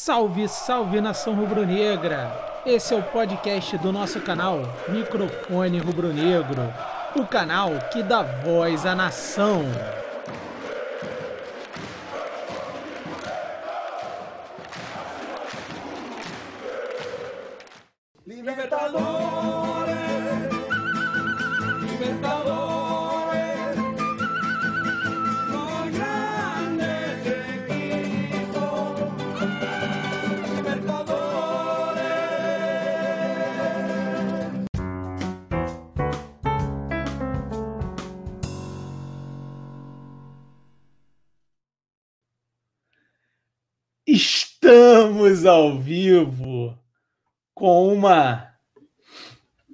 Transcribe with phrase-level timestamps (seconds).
[0.00, 2.30] Salve, salve nação rubro-negra!
[2.64, 6.72] Esse é o podcast do nosso canal Microfone Rubro-Negro,
[7.16, 9.64] o canal que dá voz à nação.
[45.48, 46.78] Ao vivo
[47.54, 48.48] com uma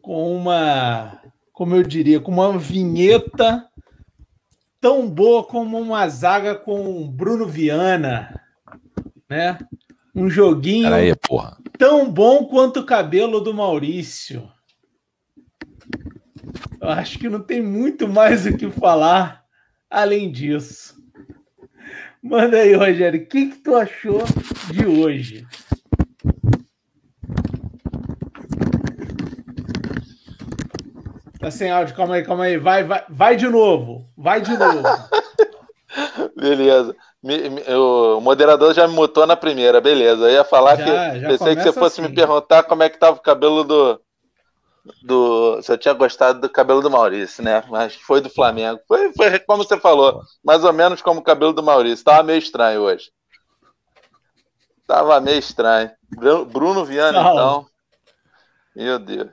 [0.01, 1.19] com uma,
[1.51, 3.67] como eu diria, com uma vinheta
[4.79, 8.39] tão boa como uma zaga com Bruno Viana,
[9.31, 9.59] né?
[10.15, 11.15] Um joguinho aí,
[11.79, 14.47] tão bom quanto o cabelo do Maurício.
[16.79, 19.43] Eu acho que não tem muito mais o que falar
[19.89, 21.03] além disso.
[22.23, 24.23] Manda aí, Rogério, o que, que tu achou
[24.71, 25.47] de hoje?
[31.45, 32.57] Tá sem áudio, calma aí, calma aí.
[32.57, 34.09] Vai, vai, vai de novo.
[34.17, 34.83] Vai de novo.
[36.37, 36.97] Beleza.
[37.23, 40.25] Me- me- o moderador já me mutou na primeira, beleza.
[40.25, 42.09] Eu ia falar Já, que já pensei que você fosse assim.
[42.11, 44.01] me perguntar como é que tava o cabelo do.
[45.03, 47.63] do se eu tinha gostado do cabelo do Maurício, né?
[47.71, 48.81] Mas foi do Flamengo.
[48.87, 52.05] Foi, foi como você falou, mais ou menos como o cabelo do Maurício.
[52.05, 53.11] Tava meio estranho hoje.
[54.87, 55.91] Tava meio estranho.
[56.11, 57.67] Bru- Bruno Viana, então.
[58.77, 59.31] Meu Deus.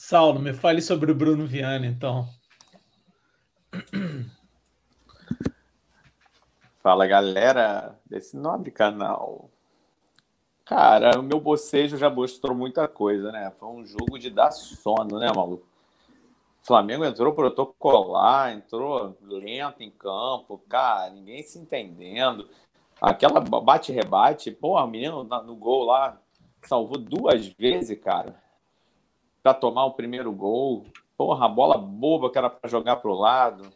[0.00, 2.24] Saulo, me fale sobre o Bruno Viana, então.
[6.78, 9.50] Fala galera desse nobre canal.
[10.64, 13.50] Cara, o meu bocejo já mostrou muita coisa, né?
[13.58, 15.66] Foi um jogo de dar sono, né, maluco?
[16.62, 22.48] O Flamengo entrou protocolar, entrou lento em campo, cara, ninguém se entendendo.
[23.00, 26.22] Aquela bate-rebate, porra, o menino no gol lá
[26.62, 28.40] salvou duas vezes, cara,
[29.48, 30.84] pra tomar o primeiro gol.
[31.16, 33.72] Porra, a bola boba que era pra jogar pro lado.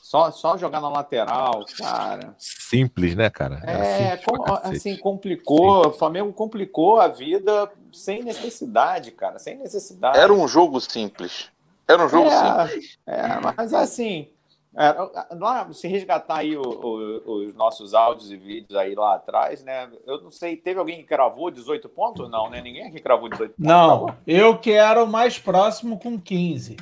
[0.00, 2.34] Só, só jogar na lateral, cara.
[2.38, 3.60] Simples, né, cara?
[3.64, 5.88] É, simples com- assim, complicou.
[5.88, 9.38] O Flamengo complicou a vida sem necessidade, cara.
[9.38, 10.18] Sem necessidade.
[10.18, 11.50] Era um jogo simples.
[11.88, 12.98] Era um jogo É, simples.
[13.06, 14.28] é, mas assim,
[14.74, 19.90] lá, se resgatar aí o- o- os nossos áudios e vídeos aí lá atrás, né?
[20.06, 22.28] Eu não sei, teve alguém que cravou 18 pontos?
[22.30, 22.60] Não, né?
[22.62, 23.66] Ninguém aqui cravou 18 pontos.
[23.66, 24.14] Não, bom.
[24.26, 26.76] eu quero o mais próximo com 15.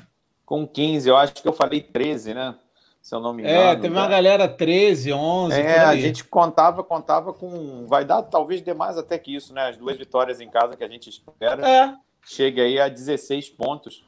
[0.44, 2.54] Com 15, eu acho que eu falei 13, né?
[3.00, 3.58] Se eu não me engano.
[3.58, 5.58] É, teve uma galera 13, 11.
[5.58, 7.86] É, a gente contava, contava com.
[7.86, 9.68] Vai dar talvez dê mais até que isso, né?
[9.68, 11.66] As duas vitórias em casa que a gente espera.
[11.66, 11.94] É,
[12.26, 14.04] Chega aí a 16 pontos.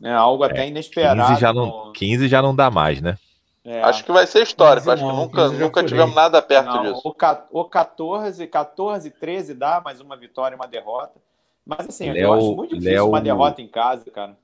[0.00, 0.12] Né?
[0.12, 1.20] Algo até inesperado.
[1.28, 3.16] 15 já, não, no- 15 já não dá mais, né?
[3.64, 3.80] é.
[3.82, 4.90] Acho que vai ser histórico.
[4.90, 7.00] Acho que nunca, eu nunca tivemos nada perto Não, disso.
[7.04, 11.20] o, ca- o 14, 14, 13 dá mais uma vitória e uma derrota.
[11.64, 14.36] Mas assim, eu Léo- acho muito difícil Léo- uma derrota em casa, cara.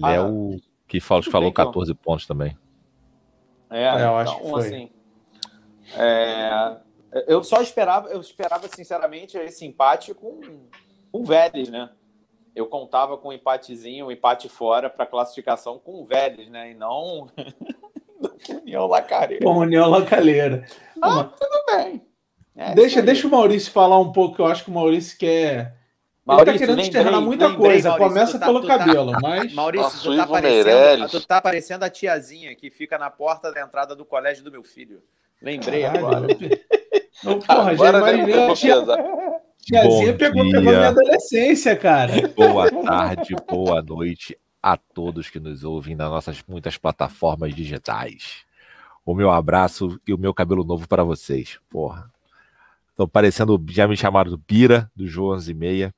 [0.00, 2.56] Ah, Léo, que fal- tudo falou bem que eu- 14 pontos também.
[3.68, 4.60] É, É, eu então, acho que foi.
[4.68, 4.90] assim.
[5.96, 6.76] é,
[7.26, 11.90] eu só esperava, eu esperava, sinceramente, esse empate com, com o Vélez, né?
[12.56, 16.70] Eu contava com um empatezinho, um empate fora para classificação com o Vélez, né?
[16.70, 17.28] E não,
[18.18, 19.44] não União Lacareira.
[19.44, 20.64] com União Lacalheira.
[21.02, 22.02] Ah, tudo bem.
[22.56, 25.76] É, deixa, deixa o Maurício falar um pouco, que eu acho que o Maurício quer.
[26.24, 27.88] Maurício, ele tá querendo lembrei, externar muita lembrei, coisa.
[27.90, 29.52] Maurício, Começa tá- pelo tá- cabelo, mas.
[29.52, 33.94] Maurício, tu tá, parecendo, tu tá parecendo a tiazinha que fica na porta da entrada
[33.94, 35.02] do colégio do meu filho.
[35.42, 36.26] Lembrei Caralho, agora.
[36.32, 38.50] eu- Porra, já Agora já imaginei.
[38.50, 38.76] A tia.
[39.66, 40.52] Tiazinha Bom pegou, dia.
[40.52, 42.12] pegou minha adolescência, cara.
[42.28, 48.44] Boa tarde, boa noite a todos que nos ouvem nas nossas muitas plataformas digitais.
[49.04, 51.58] O meu abraço e o meu cabelo novo para vocês.
[51.68, 52.10] Porra.
[52.96, 55.94] Tô parecendo, já me chamaram do Pira, do João e meia.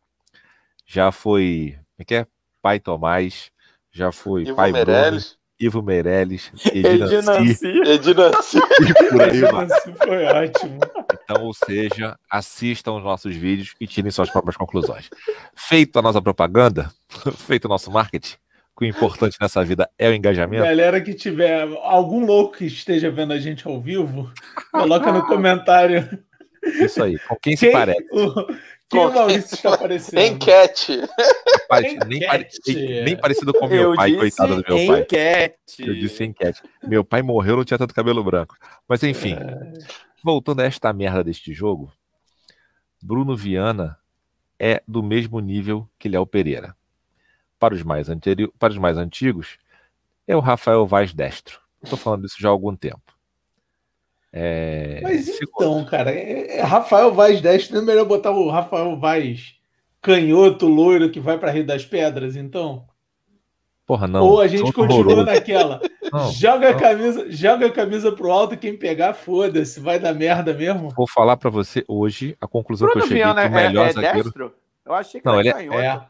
[0.86, 2.26] Já foi, como é que é?
[2.60, 3.50] Pai Tomás.
[3.90, 7.66] Já foi Ivo Pai Bruno, Meirelles, Ivo Meirelles, Edina Edinanci.
[7.66, 8.58] Edinanci.
[8.58, 9.40] e por aí.
[9.40, 10.78] Isso foi ótimo.
[11.30, 15.10] Então, ou seja, assistam os nossos vídeos e tirem suas próprias conclusões.
[15.54, 16.90] Feito a nossa propaganda,
[17.36, 18.36] feito o nosso marketing,
[18.78, 20.64] que o importante nessa vida é o engajamento.
[20.64, 24.32] Galera que tiver algum louco que esteja vendo a gente ao vivo,
[24.72, 26.08] coloca no comentário
[26.64, 27.18] Isso aí.
[27.18, 28.06] Com quem se quem, parece?
[28.10, 28.46] o,
[28.88, 30.20] quem o Maurício está aparecendo.
[30.20, 31.00] Enquete.
[31.60, 32.48] Rapaz, nem, pare-
[33.04, 35.00] nem parecido com meu Eu pai, coitado do meu pai.
[35.02, 35.86] enquete.
[35.86, 36.62] Eu disse enquete.
[36.86, 38.56] Meu pai morreu, não tinha tanto cabelo branco.
[38.88, 39.36] Mas enfim,
[40.28, 41.90] voltando a esta merda deste jogo,
[43.00, 43.96] Bruno Viana
[44.58, 46.76] é do mesmo nível que Léo Pereira.
[47.58, 48.46] Para os mais, anteri...
[48.58, 49.56] para os mais antigos,
[50.26, 51.58] é o Rafael Vaz Destro.
[51.82, 53.00] Estou falando isso já há algum tempo.
[54.30, 55.00] É...
[55.02, 59.54] Mas então, cara, é, é Rafael Vaz 10, não é melhor botar o Rafael Vaz
[60.02, 62.86] canhoto, loiro, que vai pra Rio das Pedras, então?
[63.88, 64.22] Porra, não.
[64.22, 65.24] Ou a gente continua horroroso.
[65.24, 65.80] naquela.
[66.12, 66.78] Não, joga, a não.
[66.80, 70.88] camisa, joga a camisa pro alto, quem pegar, foda-se, vai dar merda mesmo.
[70.96, 73.66] Vou falar pra você hoje a conclusão que Bruno eu cheguei Viana que o é,
[73.68, 74.22] melhor é zagueiro.
[74.22, 74.54] destro?
[74.86, 75.78] Eu achei que Não, ele é- canhoto.
[75.78, 76.06] É.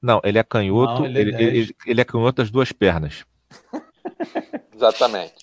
[0.00, 3.26] Não, ele é canhoto, Não, ele é ele, ele- é canhoto das duas pernas.
[4.74, 5.34] Exatamente.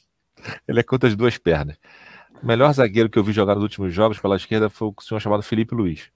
[0.68, 1.76] Ele é canhoto das duas pernas.
[2.42, 5.20] O melhor zagueiro que eu vi jogar nos últimos jogos pela esquerda foi o senhor
[5.20, 6.10] chamado Felipe Luiz.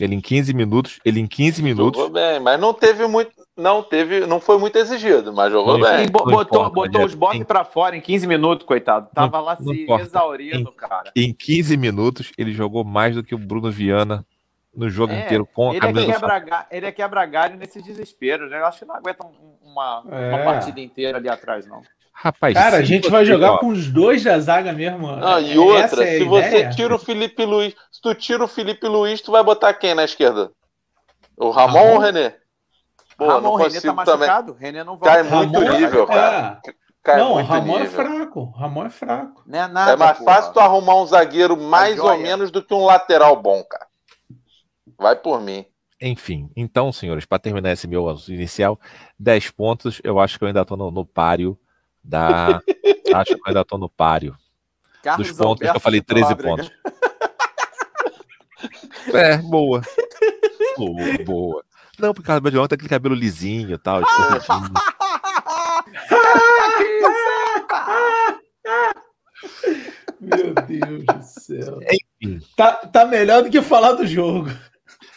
[0.00, 3.30] Ele em 15 minutos, ele em 15 minutos, Jogou bem, mas não teve muito.
[3.60, 4.26] Não teve.
[4.26, 5.90] Não foi muito exigido, mas jogou Foi.
[5.90, 6.06] bem.
[6.06, 9.08] E bo- botou, importa, botou ele é- os botes pra fora em 15 minutos, coitado.
[9.14, 10.04] Tava lá não se importa.
[10.04, 11.10] exaurindo, cara.
[11.14, 14.24] em 15 minutos, ele jogou mais do que o Bruno Viana
[14.74, 17.56] no jogo É, inteiro com a Ele é, camisa São quebra, ele é quebra galho
[17.56, 18.58] nesse desespero, né?
[18.60, 20.44] Eu acho que não aguenta um- uma, uma É.
[20.44, 21.82] partida inteira ali atrás, não.
[22.12, 25.16] Rapaz, Cara, a gente vai jogar com os dois da zaga mesmo.
[25.16, 28.48] Não, É- e outra, é se você tira o Felipe Luiz, se tu tira o
[28.48, 30.50] Felipe Luiz, tu vai botar quem na esquerda?
[31.36, 31.90] O Ramon, Ramon?
[31.92, 32.34] ou o René?
[33.20, 33.94] Pô, Ramon, não o René tá também.
[34.28, 34.52] machucado?
[34.54, 35.36] René não Cai volta.
[35.36, 36.60] muito Ramon- nível, cara.
[36.66, 36.72] É.
[37.02, 37.94] Cai Não, o muito Ramon é nível.
[38.04, 38.50] fraco.
[38.50, 39.42] Ramon é fraco.
[39.46, 40.34] Não é nada, É mais porra.
[40.34, 43.86] fácil tu arrumar um zagueiro mais ou menos do que um lateral bom, cara.
[44.98, 45.64] Vai por mim.
[46.00, 48.78] Enfim, então, senhores, para terminar esse meu inicial,
[49.18, 51.58] 10 pontos, eu acho que eu ainda tô no, no páreo
[52.02, 52.60] da.
[53.14, 54.34] acho que eu ainda tô no páreo.
[55.02, 56.48] Carlos Dos pontos que eu falei de 13 Nóbrega.
[56.56, 56.70] pontos.
[59.14, 59.80] É, boa.
[60.76, 61.64] Boa, boa.
[62.00, 64.00] Não, porque o cabelo de ontem tem aquele cabelo lisinho e tal.
[70.20, 71.78] Meu Deus do céu.
[72.22, 72.40] Enfim.
[72.56, 74.50] Tá, tá melhor do que falar do jogo.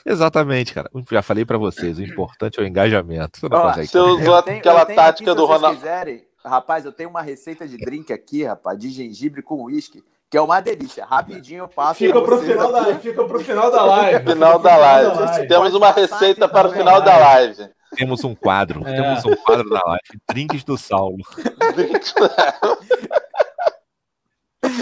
[0.06, 0.90] Exatamente, cara.
[1.12, 3.40] Já falei pra vocês, o importante é o engajamento.
[3.40, 3.88] Você não Ó, consegue.
[3.88, 5.78] Você usou aquela eu tenho aqui, tática se do vocês Ronaldo.
[5.80, 10.04] quiserem, rapaz, eu tenho uma receita de drink aqui, rapaz, de gengibre com uísque,
[10.34, 11.06] que é uma delícia.
[11.06, 12.00] Rapidinho eu passo.
[12.00, 12.92] Fica pra pro, vocês final aqui.
[12.92, 14.26] da, fica pro final da live.
[14.34, 15.48] Final da live.
[15.48, 17.70] Temos uma receita aqui para o também, final da live.
[17.96, 18.82] Temos um quadro.
[18.84, 18.96] É.
[19.00, 20.02] Temos um quadro na live.
[20.28, 21.18] Drinks do Saulo.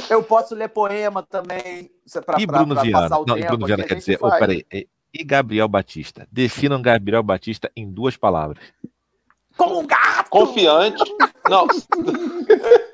[0.10, 1.92] Eu posso ler poema também.
[2.26, 3.02] Pra, E pra- Bruno pra Viana.
[3.10, 4.18] passar o Não, e tempo Bruno Viana quer dizer.
[4.22, 4.66] Oh, peraí.
[4.72, 6.26] E e Gabriel Batista?
[6.32, 8.64] Definam Gabriel Batista em duas palavras.
[9.58, 10.30] Como um gato!
[10.30, 11.04] Confiante.
[11.50, 11.68] Não,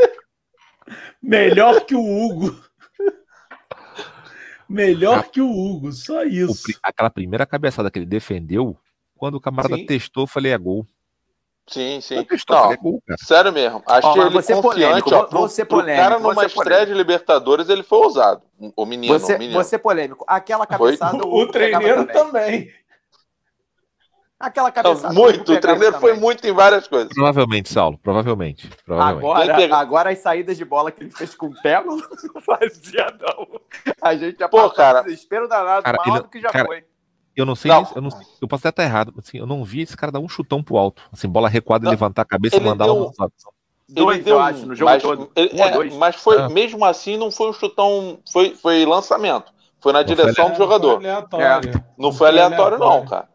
[1.28, 2.56] Melhor que o Hugo.
[4.70, 6.64] Melhor que o Hugo, só O isso.
[6.64, 8.78] pri- aquela primeira cabeçada que ele defendeu,
[9.18, 9.86] quando o camarada Sim.
[9.86, 10.86] testou, eu falei, é gol.
[11.70, 12.24] sim, sim.
[12.24, 13.18] Testou, Não, falei, é gol, cara.
[13.24, 13.84] sério mesmo.
[13.86, 14.74] Achei Ó, ele vou ser confiante.
[15.04, 17.84] polêmico, ó, vou- vou pro- ser pro polêmico, cara vou numa estreia de Libertadores, ele
[17.84, 18.42] foi ousado.
[18.76, 19.64] O menino, Você, o menino.
[19.64, 20.26] você polêmico.
[20.28, 20.98] Aquela Foi.
[20.98, 21.26] cabeçada.
[21.26, 22.66] O, Hugo pegava treineiro também.
[22.66, 22.74] também.
[24.40, 25.14] Aquela cabeçada.
[25.14, 27.10] Muito, o treinador foi muito em várias coisas.
[27.12, 27.98] Provavelmente, Saulo.
[27.98, 28.70] Provavelmente.
[28.86, 29.50] provavelmente.
[29.52, 31.98] Agora, agora as saídas de bola que ele fez com o pé não
[32.46, 33.60] fazia, não.
[34.02, 35.02] A gente já Pô, passou cara.
[35.02, 36.84] um desespero danado, Cara, mal ele- do que já cara, foi.
[37.36, 37.88] Eu não sei, Não.
[37.96, 38.10] eu, não,
[38.42, 39.14] eu posso até estar errado.
[39.18, 41.02] Assim, eu não vi esse cara dar um chutão pro alto.
[41.12, 41.92] Assim, bola recuada, Não.
[41.92, 43.32] levantar a cabeça e mandar deu- uma.
[43.90, 45.32] Dois, deu eu acho, no jogo mas, todo.
[45.36, 46.50] ele- é, mas foi, Ah.
[46.50, 49.52] mesmo assim, não foi um chutão, foi, foi lançamento.
[49.80, 51.00] Foi na Não foi direção do É, jogador.
[51.00, 51.84] foi aleatório.
[51.98, 53.30] Não foi aleatório, não, cara.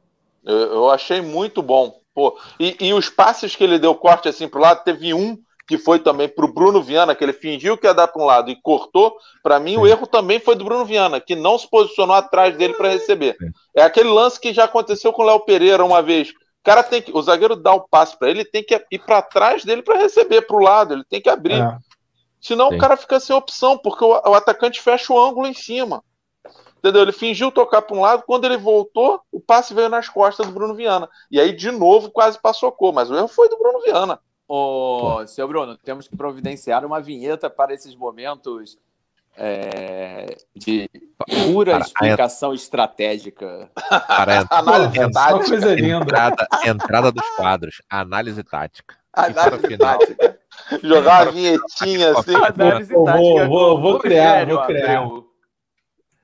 [0.45, 2.01] Eu, eu achei muito bom.
[2.15, 5.79] Pô, e, e os passes que ele deu corte assim pro lado, teve um que
[5.79, 8.61] foi também pro Bruno Viana, que ele fingiu que ia dar para um lado e
[8.61, 9.17] cortou.
[9.43, 9.91] Para mim, o Sim.
[9.91, 13.37] erro também foi do Bruno Viana, que não se posicionou atrás dele para receber.
[13.39, 13.51] Sim.
[13.75, 16.31] É aquele lance que já aconteceu com o Léo Pereira uma vez.
[16.31, 18.99] O cara tem que, o zagueiro dá o passe para ele, ele tem que ir
[18.99, 21.63] para trás dele para receber pro lado, ele tem que abrir.
[21.63, 21.79] É.
[22.41, 22.77] Senão Sim.
[22.77, 26.05] o cara fica sem opção, porque o, o atacante fecha o ângulo em cima.
[26.83, 27.03] Entendeu?
[27.03, 30.53] Ele fingiu tocar para um lado, quando ele voltou, o passe veio nas costas do
[30.53, 31.09] Bruno Viana.
[31.31, 34.19] E aí, de novo, quase passou cor, mas o erro foi do Bruno Viana.
[34.49, 38.77] Ô, seu Bruno, temos que providenciar uma vinheta para esses momentos
[39.37, 40.91] é, de
[41.53, 43.71] pura Para- explicação estratégica.
[43.89, 45.45] Para a Análise Porra, tática.
[45.45, 45.97] só coisa linda.
[46.05, 47.81] entrada, entrada dos quadros.
[47.89, 48.95] Análise tática.
[49.17, 50.39] E Análise final, tática.
[50.83, 52.35] Jogar uma vinhetinha assim.
[52.35, 53.49] Análise Vou- tática.
[53.49, 54.99] vou- vou o criar, vou criar.
[54.99, 55.32] Abreu.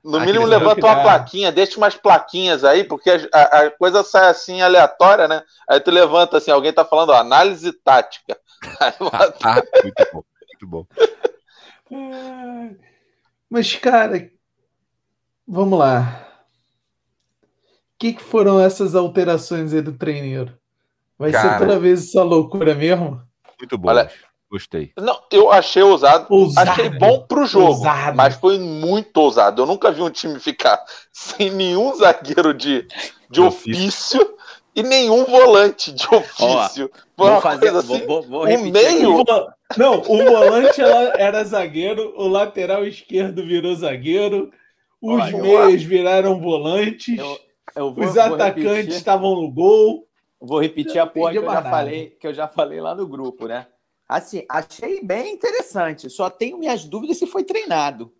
[0.09, 1.03] No mínimo, levanta uma dá.
[1.03, 5.43] plaquinha, deixa umas plaquinhas aí, porque a, a- coisa sai assim aleatória, né?
[5.69, 8.37] Aí tu levanta assim, alguém tá falando, ó, análise tática.
[9.43, 10.23] Ah, muito bom.
[10.61, 10.85] Muito bom.
[13.49, 14.29] Mas, cara,
[15.47, 16.25] vamos lá.
[17.95, 20.57] O que, que foram essas alterações aí do treineiro?
[21.17, 21.59] Vai ser Cara.
[21.59, 23.21] toda vez essa loucura mesmo?
[23.59, 23.89] Muito bom.
[23.89, 24.09] Olha,
[24.51, 24.91] Gostei.
[24.97, 26.25] Não, eu achei ousado.
[26.29, 26.71] Ousado.
[26.71, 28.17] Achei bom pro jogo, Ousado.
[28.17, 29.61] mas foi muito ousado.
[29.61, 32.87] Eu nunca vi um time ficar sem nenhum zagueiro de,
[33.29, 34.19] de ofício.
[34.21, 34.35] ofício
[34.75, 36.89] e nenhum volante de ofício.
[37.15, 38.05] foi Vou fazer, coisa vou, assim.
[38.07, 39.49] vou, vou o meio- aqui.
[39.77, 44.51] Não, o volante era zagueiro, o lateral esquerdo virou zagueiro,
[44.99, 47.39] os Olha, eu meias viraram volantes, Eu,
[47.75, 50.07] eu vou, os atacantes estavam no gol.
[50.41, 53.45] vou repetir a porra que eu, já falei, que eu já falei lá no grupo,
[53.47, 53.67] né?
[54.09, 56.09] Assim, achei bem interessante.
[56.09, 58.11] Só tenho minhas dúvidas se foi treinado.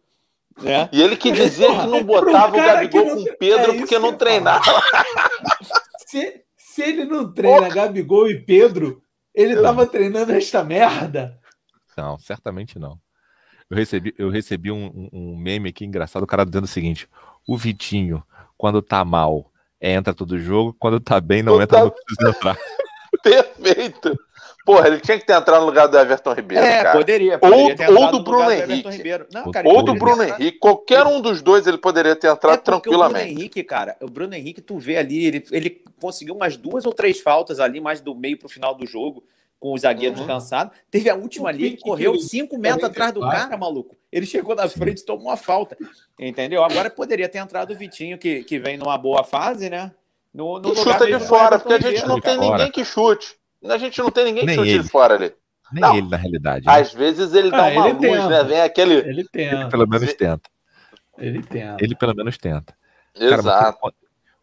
[0.62, 0.88] Né?
[0.92, 3.96] E ele que dizia que não botava o Gabigol não- com o Pedro é porque
[3.96, 4.64] que não treinava.
[6.06, 9.04] Se, se ele não treina Gabigol e Pedro,
[9.34, 11.40] ele tava treinando esta merda.
[11.96, 13.00] Não, certamente não.
[13.70, 17.08] Eu recebi, eu recebi um, um- meme aqui engraçado, o cara dizendo o seguinte:
[17.48, 18.24] o Vitinho,
[18.58, 22.30] quando tá mal, entra todo jogo, quando tá bem, não Quando entra, tá- não precisa
[22.32, 22.58] entrar.
[23.22, 24.18] Perfeito.
[24.72, 26.98] Porra, ele tinha que ter entrado no lugar do Everton Ribeiro, É, cara.
[27.00, 27.40] poderia.
[27.40, 29.04] poderia Ou- ter ou do no Bruno Henrique.
[29.34, 30.60] Não, Ou cara, Ou ele do Bruno Henrique.
[30.60, 33.32] Qualquer um dos dois ele poderia ter entrado É porque O Bruno tranquilamente.
[33.34, 37.20] Henrique, cara, o Bruno Henrique, tu vê ali, ele, ele conseguiu umas duas ou três
[37.20, 39.24] faltas ali, mais do meio pro final do jogo,
[39.60, 40.28] com os zagueiros Uhum.
[40.28, 40.78] cansados.
[40.92, 43.50] Teve a última ali, ele que correu ele- cinco metros atrás do 44?
[43.50, 43.98] cara, maluco.
[44.12, 45.76] Ele chegou na frente e tomou uma falta.
[46.20, 46.64] Entendeu?
[46.64, 49.92] Agora poderia ter entrado o Vitinho, que, que vem numa boa fase, né?
[50.32, 53.39] No, no E lugar chuta de fora, porque a gente não tem ninguém que chute.
[53.66, 54.84] A gente não tem ninguém que ele.
[54.84, 55.34] fora ali.
[55.72, 55.96] Nem Não.
[55.98, 56.66] ele, na realidade.
[56.66, 56.74] né?
[56.80, 58.30] Às vezes ele dá Ah, uma ele luz, tenta.
[58.30, 58.44] né?
[58.44, 58.94] Vem aquele.
[58.96, 60.50] Ele Ele tenta, pelo menos tenta.
[61.18, 61.84] ele tenta.
[61.84, 62.74] Ele pelo menos tenta.
[63.14, 63.80] Cara, Exato.
[63.80, 63.92] foi-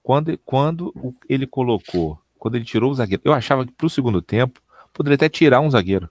[0.02, 0.94] quando, quando
[1.28, 4.60] ele colocou, quando ele tirou o zagueiro, eu achava que pro segundo tempo
[4.92, 6.08] poderia até tirar um zagueiro.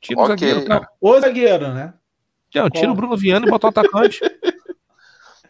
[0.00, 0.36] Tira o Ok.
[0.36, 0.88] zagueiro, cara.
[1.00, 1.94] O zagueiro, né?
[2.54, 4.20] Não, tira o Bruno Viana e bota o atacante.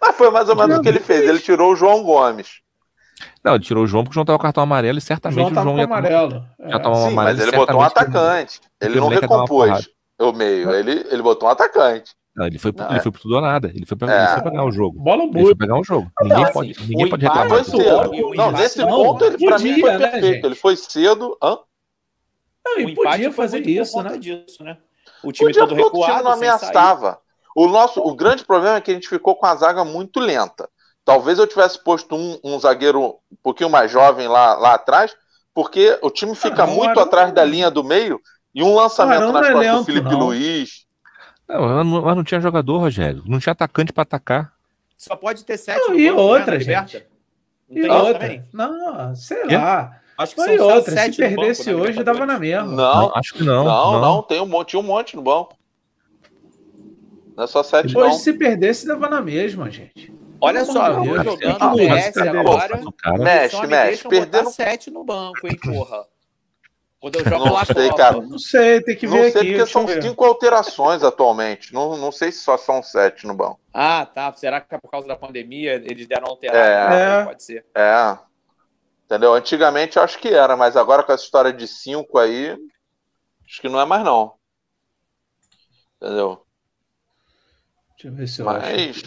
[0.00, 1.23] Mas foi mais ou menos o que ele fez.
[1.26, 2.61] Ele tirou o João Gomes.
[3.44, 5.38] Não, ele tirou o João porque o João tava com cartão amarelo e O certamente
[5.38, 6.30] João o João ia tomar- amarelo.
[6.59, 6.71] já É.
[6.71, 7.14] Sim, amarelo.
[7.14, 8.61] mas ele botou um atacante.
[8.80, 9.88] Ele o não recompôs
[10.21, 10.71] o meio.
[10.71, 12.12] Ele, ele botou um atacante.
[12.37, 13.02] Não, ele foi, pro- Não, ele é.
[13.02, 13.68] foi pro tudo ou nada.
[13.73, 14.25] Ele foi, pra, É.
[14.25, 14.99] ele foi pegar o jogo.
[15.00, 15.56] Bola Ele foi boa.
[15.56, 16.11] pegar o jogo.
[16.21, 17.49] Não, Ninguém assim, pode, o ninguém pode reclamar.
[17.49, 18.35] Foi o cedo.
[18.35, 20.26] Não, nesse não, ponto ele pra mim podia, foi né, perfeito.
[20.35, 20.44] gente?
[20.47, 21.38] Ele foi cedo.
[21.40, 21.59] Hã?
[22.66, 24.18] Não, O e empate podia foi fazer isso, né?
[24.18, 24.78] disso, né?
[25.23, 26.38] O time Podia todo porque o time recuado, não sair.
[26.49, 27.18] ameaçava.
[27.54, 30.68] O nosso, o grande problema é que a gente ficou com a zaga muito lenta.
[31.04, 35.14] Talvez eu tivesse posto um, um zagueiro um pouquinho mais jovem lá, lá atrás,
[35.52, 38.20] porque o time fica Ah, não, muito Arão- atrás da linha do meio
[38.54, 40.18] e um lançamento nas não é costas do lento, Felipe não.
[40.18, 40.87] Luiz.
[41.46, 43.23] Não, mas não, mas não tinha jogador, Rogério.
[43.26, 44.54] Não tinha atacante pra atacar.
[44.96, 46.88] Só pode ter sete Não, e banco, né, outra, liberta?
[46.88, 47.06] gente?
[47.68, 48.18] Não E outra.
[48.20, 48.44] também?
[48.52, 49.56] Não, sei Quê?
[49.56, 50.00] lá.
[50.16, 52.38] Acho que Não, são só outra, se sete no banco, perdesse na hoje, dava na
[52.38, 52.64] mesma.
[52.66, 53.64] Não, Não, acho que não.
[53.64, 55.58] não, não, tem um monte, tinha um monte no banco.
[57.37, 58.18] Não é só sete, Hoje, não.
[58.18, 60.13] se perdesse, dava na mesma, gente.
[60.45, 62.29] Olha só, eu jogando o cadê?
[62.39, 62.81] agora,
[63.19, 64.09] Mexe, mexe.
[64.09, 64.45] Perdendo.
[64.45, 66.07] botar sete no banco, hein, porra.
[67.01, 68.21] Quando eu jogo Não lá sei, cara.
[68.21, 69.51] Não sei, tem que Não ver sei aqui.
[69.51, 70.03] porque deixa são eu ver.
[70.03, 71.73] cinco alterações atualmente.
[71.75, 73.61] Não, não sei se só são sete no banco.
[73.75, 74.33] Ah, tá.
[74.33, 76.59] Será que é por causa da pandemia eles deram alterado?
[76.95, 77.07] É.
[77.21, 77.67] Ah, Pode ser.
[77.75, 78.19] É.
[79.05, 79.35] Entendeu?
[79.35, 82.57] Antigamente eu acho que era, mas agora com essa história de cinco aí,
[83.47, 84.33] acho que não é mais não.
[86.01, 86.43] Entendeu?
[87.91, 89.05] Deixa eu ver se eu Mas- acho.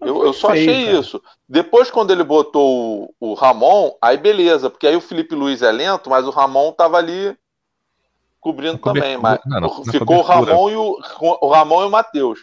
[0.00, 1.22] Eu, eu só achei isso.
[1.48, 5.70] Depois, quando ele botou o, o Ramon, aí beleza, porque aí o Felipe Luiz é
[5.70, 7.36] lento, mas o Ramon tava ali
[8.40, 9.18] cobrindo também.
[9.18, 10.22] Mas não, na ficou o.
[10.22, 10.98] Ramon e o,
[11.42, 12.40] o Ramon e o Matheus.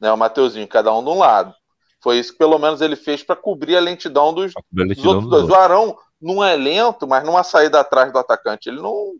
[0.00, 1.54] Né, o Mateuzinho, cada um de um lado.
[2.02, 5.10] Foi isso que pelo menos ele fez para cobrir a lentidão dos, a dos lentidão
[5.12, 5.42] outros dos dois.
[5.42, 5.58] outros.
[5.58, 9.12] O Arão não é lento, mas numa saída atrás do atacante, ele não,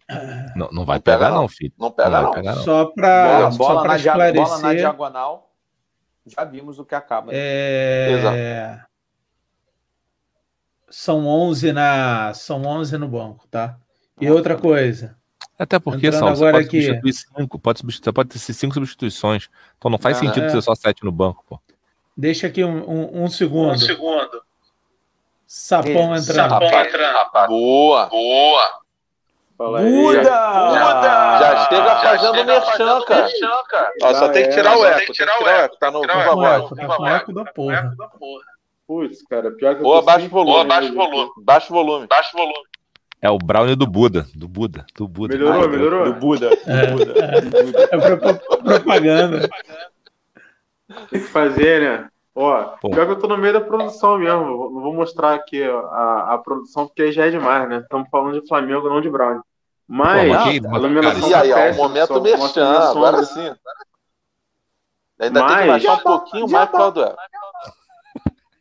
[0.56, 1.42] Não, não vai Não pega, pegar, não.
[1.42, 1.72] não, filho.
[1.78, 2.30] não pega, vai não.
[2.30, 2.62] pegar, não.
[2.62, 3.50] Só para
[3.96, 4.42] esclarecer.
[4.42, 5.49] bola na diagonal.
[6.36, 7.30] Já vimos o que acaba.
[7.34, 8.80] É...
[10.88, 13.76] São 11 na são 11 no banco, tá?
[14.20, 15.16] E outra coisa,
[15.58, 16.82] Até porque, Entrando Sal, agora pode aqui.
[16.82, 19.48] substituir cinco, pode substituir, pode ter cinco substituições.
[19.78, 20.48] Então não faz Ah, sentido é.
[20.50, 21.60] ser só sete no banco, pô.
[22.16, 23.78] deixa aqui um, um, um segundo.
[23.78, 24.42] segundo.
[25.46, 26.50] Sapão entrando.
[26.50, 28.80] Rapaz, rapaz, boa, boa.
[29.60, 29.92] Fala aí.
[29.92, 30.22] Muda!
[31.38, 33.28] Já chega fazendo merchan, cara.
[34.02, 34.96] Ó, só Já tem que é, tirar o eco.
[34.96, 35.76] tem que tirar o eco.
[35.78, 36.34] Tá no Viva eco.
[36.34, 36.54] Voz.
[36.54, 37.92] eco, tá eco da porra.
[38.86, 40.52] Putz, cara, pior que eu baixa sem o volume.
[40.52, 41.30] Boa, baixa o volume.
[41.44, 42.06] Baixa o volume.
[42.06, 42.64] Baixa o volume.
[43.20, 44.26] É o Brownie do Buda.
[44.34, 44.86] Do Buda.
[44.96, 45.34] Do Buda.
[45.36, 46.04] Melhorou, Ai, melhorou?
[46.06, 46.50] Do Buda.
[46.66, 47.88] É, Do Buda.
[47.92, 49.50] É pro- propaganda.
[51.10, 52.08] Tem que fazer, né?
[52.34, 52.88] Ó, Pô.
[52.88, 54.40] pior que eu tô no meio da produção mesmo.
[54.70, 57.80] Não vou mostrar aqui a, a produção, porque aí já é demais, né?
[57.80, 59.42] Estamos falando de Flamengo, não de Brown.
[59.92, 62.90] Mas Pô, a ok, iluminação E aí, tá ó, o momento sombra.
[62.90, 63.54] Agora sim.
[65.18, 67.16] Ainda tem que Mas- baixar um pouquinho mais por causa do eco.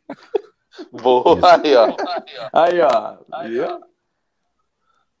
[0.92, 1.86] Boa, aí, ó.
[2.52, 3.16] Aí, ó.
[3.46, 3.80] Viu?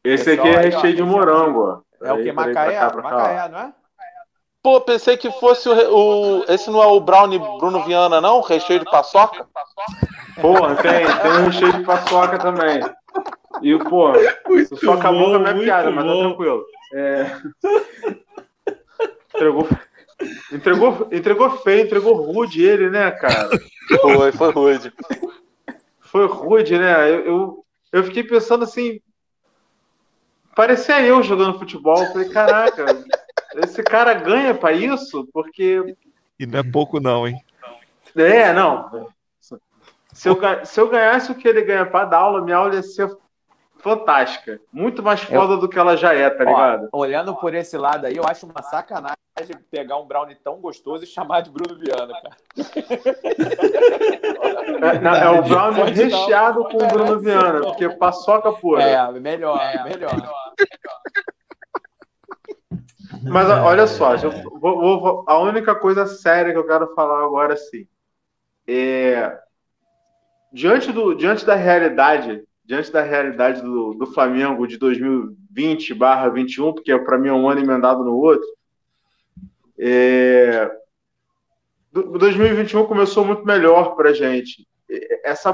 [0.02, 0.74] Esse Pessoal, aqui é aí, ó.
[0.76, 2.06] recheio de morango, ó.
[2.06, 2.32] É o que?
[2.32, 2.90] pra Macaé?
[2.90, 3.02] pra.
[3.02, 3.72] Macaé, não é?
[4.62, 5.74] Pô, pensei que fosse o,
[6.40, 8.40] o- Esse não é o Brownie Bruno Viana, não?
[8.40, 9.46] Recheio de paçoca?
[10.40, 12.80] Porra, tem, tem um recheio de paçoca também.
[13.62, 14.12] E, pô,
[14.48, 16.20] Muito só acabou bom, com a minha piada, mas tá bom.
[16.20, 16.64] tranquilo.
[16.94, 17.40] É...
[19.34, 19.68] Entregou,
[20.52, 23.48] entregou, entregou feio, entregou rude ele, né, cara?
[24.00, 24.92] Foi, foi rude.
[26.00, 27.10] Foi rude, né?
[27.10, 29.00] Eu, eu, eu fiquei pensando assim.
[30.54, 32.02] Parecia eu jogando futebol.
[32.02, 32.84] Eu falei, caraca,
[33.62, 35.26] esse cara ganha pra isso?
[35.32, 35.96] Porque.
[36.38, 37.36] E não é pouco, não, hein?
[38.16, 39.08] É, não.
[40.12, 42.82] Se eu, se eu ganhasse o que ele ganha pra dar aula, minha aula ia
[42.82, 43.08] ser
[43.80, 44.60] fantástica.
[44.72, 46.88] Muito mais foda do que ela já é, tá Ó, ligado?
[46.92, 49.16] olhando por esse lado aí, eu acho uma sacanagem
[49.70, 52.36] pegar um brownie tão gostoso e chamar de Bruno Viana, cara.
[54.82, 58.82] É, não, é o brownie Pode recheado com o Bruno Viana, porque paçoca pura.
[58.82, 60.10] É, melhor, melhor.
[63.22, 67.24] Mas ó, olha só, eu vou- vou- a única coisa séria que eu quero falar
[67.24, 67.86] agora sim
[68.66, 69.38] é
[70.52, 77.18] diante do diante da realidade, diante da realidade do, do Flamengo de 2020/21, porque para
[77.18, 78.46] mim é um ano emendado no outro.
[79.76, 80.70] É,
[81.90, 84.68] do- 2021 começou muito melhor pra gente.
[85.24, 85.52] Essa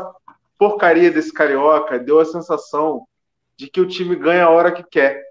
[0.58, 3.06] porcaria desse carioca deu a sensação
[3.56, 5.24] de que o time ganha a hora que quer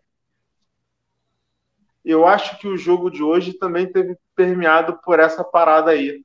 [2.03, 6.23] eu acho que o jogo de hoje também teve permeado por essa parada aí.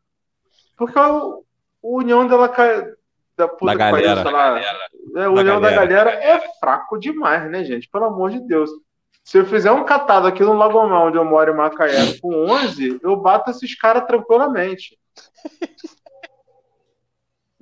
[0.77, 1.43] Porque o
[1.83, 2.51] União dela
[3.41, 4.23] da puta Da galera.
[4.23, 6.11] sei lá, é, o Da União da galera.
[6.11, 7.89] galera é fraco demais, né, gente?
[7.89, 8.71] Pelo amor de Deus.
[9.25, 13.01] Se eu fizer um catado aqui no Lagomar, onde eu moro em Macaé, com 11,
[13.03, 14.99] eu bato esses caras tranquilamente.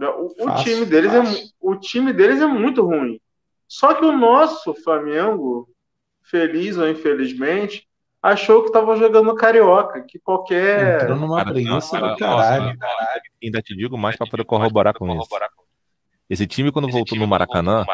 [0.00, 1.23] O, o Fácil, time deles é,
[1.61, 3.20] o time deles é muito ruim.
[3.66, 5.68] Só que o nosso Flamengo,
[6.23, 7.85] feliz ou infelizmente,
[8.23, 11.02] achou que estava jogando carioca, que qualquer.
[11.02, 12.78] Entrou numa Cara, do caralho.
[13.42, 15.28] Ainda te digo mais para poder corroborar com isso.
[16.28, 17.84] Esse time, quando voltou no Maracanã,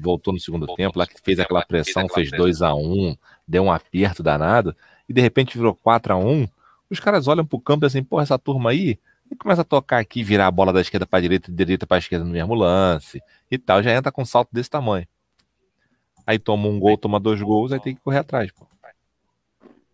[0.00, 3.72] voltou no segundo tempo, lá que fez aquela pressão, fez 2 a 1 deu um
[3.72, 4.74] aperto danado,
[5.08, 6.46] e de repente virou 4 a 1
[6.90, 8.98] os caras olham pro campo e assim, porra, essa turma aí,
[9.30, 11.98] e começa a tocar aqui, virar a bola da esquerda pra direita, de direita pra
[11.98, 15.06] esquerda no mesmo lance, e tal, já entra com um salto desse tamanho.
[16.26, 18.66] Aí toma um gol, toma dois gols, aí tem que correr atrás, pô.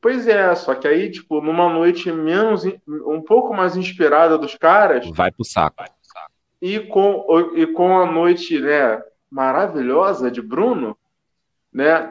[0.00, 5.08] Pois é, só que aí, tipo, numa noite menos, um pouco mais inspirada dos caras,
[5.10, 5.82] Vai pro saco.
[6.64, 8.98] E com, e com a noite né,
[9.30, 10.96] maravilhosa de Bruno,
[11.70, 12.10] né?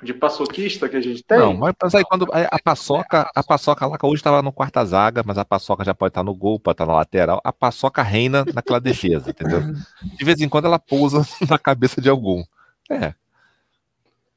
[0.00, 1.38] De paçoquista que a gente tem.
[1.38, 5.24] Não, mas aí quando a paçoca, a paçoca lá que hoje estava no quarta zaga,
[5.26, 7.40] mas a paçoca já pode estar no gol, pode estar na lateral.
[7.42, 9.60] A paçoca reina naquela defesa, entendeu?
[10.02, 12.44] De vez em quando ela pousa na cabeça de algum.
[12.88, 13.12] É,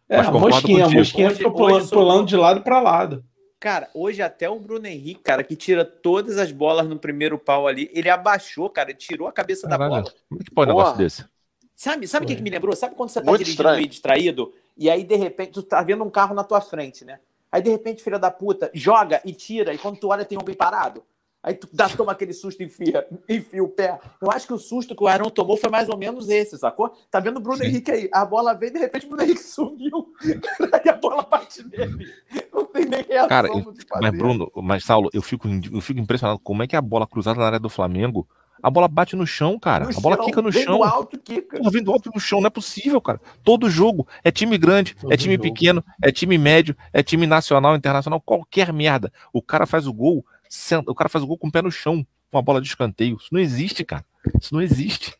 [0.10, 3.23] É, Mas a mosquinha, a mosquinha fica pulando, pulando de lado para lado.
[3.60, 7.67] Cara, hoje até o Bruno Henrique, cara, que tira todas as bolas no primeiro pau
[7.67, 10.04] ali, ele abaixou, cara, tirou a cabeça da bola.
[10.30, 11.26] como é que pode um negócio desse?
[11.74, 12.76] Sabe, sabe o que, que me lembrou?
[12.76, 13.78] Sabe quando você tá Muito dirigindo estranho.
[13.78, 17.20] meio distraído e aí de repente tu tá vendo um carro na tua frente, né?
[17.52, 20.56] Aí de repente, filha da puta, joga e tira e quando tu olha tem alguém
[20.56, 21.04] parado.
[21.47, 23.97] Aí tu dá, toma aquele susto e enfia, enfia o pé.
[24.21, 26.93] Eu acho que o susto que o Arão tomou foi mais ou menos esse, sacou?
[27.10, 27.67] Tá vendo o Bruno Sim.
[27.67, 28.10] Henrique aí?
[28.12, 30.12] A bola veio e de repente o Bruno Henrique sumiu.
[30.73, 32.13] Aí a bola bate nele.
[32.53, 33.86] Não tem nem reação Cara, do fazer.
[34.01, 37.39] Mas, Bruno, mas Saulo, eu fico, eu fico impressionado como é que a bola cruzada
[37.39, 38.27] na área do Flamengo,
[38.62, 39.86] a bola bate no chão, cara.
[39.86, 40.77] No a bola chão, quica no vem chão.
[40.77, 41.57] do alto, quica.
[41.57, 43.21] Porra, vindo alto no chão, não é possível, cara.
[43.41, 45.43] Todo jogo é time grande, Todo é time jogo.
[45.43, 49.13] pequeno, é time médio, é time nacional, internacional, qualquer merda.
[49.31, 51.71] O cara faz o gol, senta- o cara faz o gol com o pé no
[51.71, 53.17] chão, com a bola de escanteio.
[53.19, 54.05] Isso não existe, cara.
[54.39, 55.15] Isso não existe.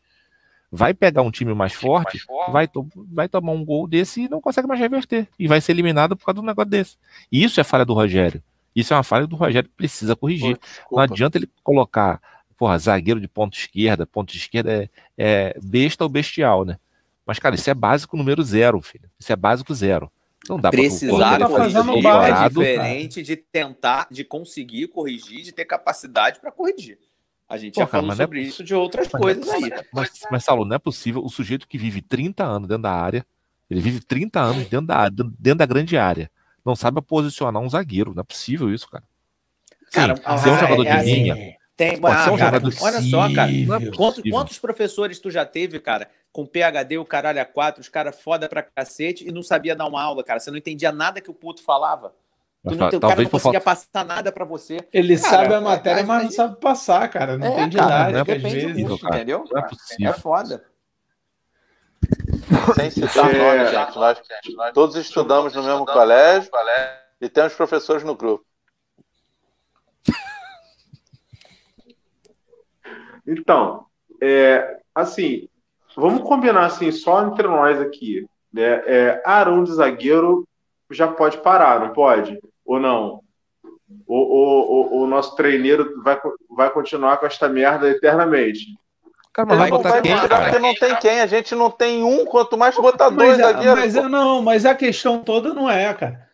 [0.70, 2.18] Vai pegar um time mais forte,
[2.52, 5.26] vai, to- vai tomar um gol desse e não consegue mais reverter.
[5.38, 6.96] E vai ser eliminado por causa de um negócio desse.
[7.32, 8.42] E isso é falha do Rogério.
[8.76, 10.58] Isso é uma falha do Rogério que precisa corrigir.
[10.92, 12.20] Não adianta ele colocar,
[12.58, 16.78] porra, zagueiro de ponta esquerda, ponta esquerda é, é besta ou bestial, né?
[17.24, 19.08] Mas, cara, isso é básico número zero, filho.
[19.18, 20.10] Isso é básico zero.
[20.48, 22.48] Não dá Precisar pra corrigir básico, é cara.
[22.48, 26.98] diferente de tentar, de conseguir corrigir, de ter capacidade para corrigir.
[27.48, 29.70] A gente já falou é sobre isso de outras Mas- coisas aí.
[29.92, 33.26] Mas, mas, Saulo, não é possível o sujeito que vive 30 anos dentro da área,
[33.70, 36.30] ele vive 30 anos dentro da, dentro da grande área,
[36.64, 38.14] não sabe posicionar um zagueiro.
[38.14, 39.04] Não é possível isso, cara.
[39.70, 42.38] Sim, Cara, ser um ah, jogador é de assim, linha, Tem, Pode ser um ah,
[42.38, 43.50] cara, jogador olha só, cara.
[43.52, 47.88] é Quantos, quantos professores tu já teve, cara, com PHD, o caralho a quatro, os
[47.88, 50.40] caras foda pra cacete e não sabia dar uma aula, cara?
[50.40, 52.12] Você não entendia nada que o puto falava.
[52.68, 53.80] Tu não, o cara não conseguia falta.
[53.92, 54.78] passar nada pra você.
[54.92, 57.38] Ele Cara, sabe a é- matéria, é- mas não sabe passar, cara.
[57.38, 59.00] Não É, tem didática, às vezes.
[59.00, 59.14] cara.
[59.16, 59.44] entendeu?
[59.48, 60.64] Não é É foda.
[62.74, 63.38] Sem citar É.
[63.38, 63.96] nome, gente.
[63.96, 66.50] Nós, todos estudamos no mesmo colégio
[67.20, 68.44] e temos professores no grupo.
[73.28, 73.84] Então,
[74.22, 75.48] é, assim,
[75.94, 78.26] vamos combinar assim, só entre nós aqui.
[78.52, 78.82] Né?
[78.86, 80.48] É, Arão de zagueiro
[80.90, 82.38] já pode parar, não pode?
[82.64, 83.20] Ou não?
[84.06, 86.18] O, o, o, o nosso treineiro vai,
[86.50, 88.66] vai continuar com esta merda eternamente.
[89.32, 91.20] Cara, mas vai não botar vai quem, porque não tem quem.
[91.20, 93.94] A gente não tem um, quanto mais botar dois Mas, a- zagueiros.
[93.94, 96.27] mas não, mas a questão toda não é, cara.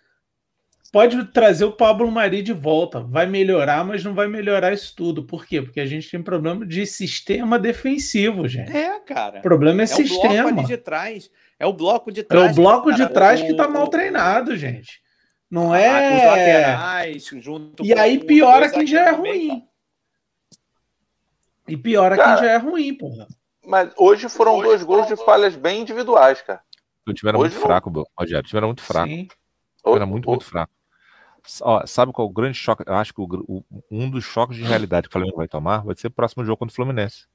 [0.94, 5.24] Pode trazer o Pablo Mari de volta, vai melhorar, mas não vai melhorar isso tudo.
[5.26, 5.61] Por quê?
[5.61, 8.70] Porque a gente tem problema de sistema defensivo, gente.
[8.70, 9.40] É, cara.
[9.40, 10.48] O problema é, É o bloco sistema.
[10.50, 11.28] ali de trás.
[11.59, 12.52] É o bloco de É trás.
[12.52, 13.12] o bloco de cara.
[13.12, 15.02] trás O- que tá mal treinado, gente.
[15.50, 16.26] Não Ah, Os é.
[16.26, 19.64] laterais, junto E com aí os piora quem já é ruim.
[21.66, 23.26] E piora Cara, quem já é ruim, porra.
[23.66, 26.61] Mas hoje foram dois gols de falhas bem individuais, cara.
[27.04, 27.66] O time era Hoje muito não.
[27.66, 28.44] fraco, Rogério.
[28.44, 29.09] O time era muito fraco.
[29.09, 29.28] Sim.
[29.87, 30.72] Era muito, muito fraco.
[31.62, 32.85] Ó, sabe qual é o grande choque?
[32.87, 35.85] Eu acho que o o- um dos choques de realidade que o Flamengo vai tomar
[35.85, 37.26] vai ser o próximo jogo contra o Fluminense.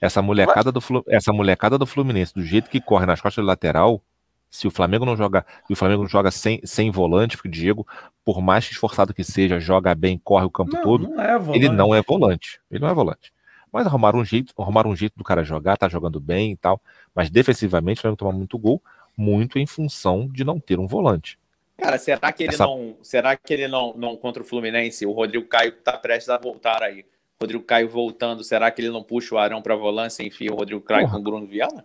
[0.00, 4.02] Essa molecada, do, essa molecada do Fluminense, do jeito que corre nas costas do lateral,
[4.50, 7.52] se o Flamengo não joga, se o Flamengo não joga sem, sem volante, porque o
[7.52, 7.86] Diego,
[8.24, 11.68] por mais esforçado que seja, joga bem, corre o campo Não, todo, não é ele
[11.68, 12.60] não é volante.
[12.70, 13.32] Ele não é volante.
[13.72, 16.80] Mas arrumaram um jeito, arrumaram um jeito do cara jogar, tá jogando bem e tal.
[17.14, 18.82] Mas defensivamente o Flamengo toma muito gol,
[19.16, 21.38] muito em função de não ter um volante.
[21.82, 22.96] Cara, será que ele Essa- não.
[23.02, 25.04] Será que ele não, não contra o Fluminense?
[25.06, 27.04] O Rodrigo Caio tá prestes a voltar aí.
[27.40, 30.56] Rodrigo Caio voltando, será que ele não puxa o Arão pra volância e enfia o
[30.56, 31.12] Rodrigo Caio Porra.
[31.14, 31.84] com o Bruno Viana?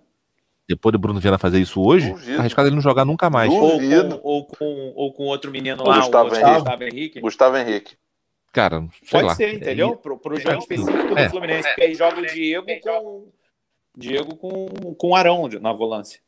[0.69, 2.35] Depois do Bruno Viana fazer isso hoje, Duvido.
[2.35, 3.49] tá arriscado ele não jogar nunca mais.
[3.51, 6.53] Ou com, ou, com, ou com outro menino O lá, Gustavo o Henrique.
[6.53, 7.19] Gustavo Henrique?
[7.21, 7.97] Gustavo Henrique.
[8.51, 9.35] Cara, sei Pode lá.
[9.35, 9.95] ser, entendeu?
[9.95, 11.29] Pro, pro jogo específico do É.
[11.29, 11.67] Fluminense.
[11.69, 13.27] Porque aí joga o Diego com.
[13.95, 16.19] Diego com, com o Arão na volância.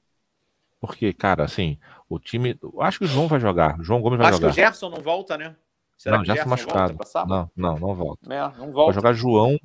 [0.81, 1.77] Porque, cara, assim,
[2.09, 2.57] o time.
[2.61, 3.79] eu Acho que o João vai jogar.
[3.79, 4.53] O João Gomes vai Acho jogar.
[4.53, 5.55] que o Gerson não volta, né?
[5.97, 6.97] Será não, que Gerson machucado.
[7.27, 8.33] Não, não, não volta.
[8.33, 8.93] É, não Vai volta.
[8.93, 9.59] jogar João.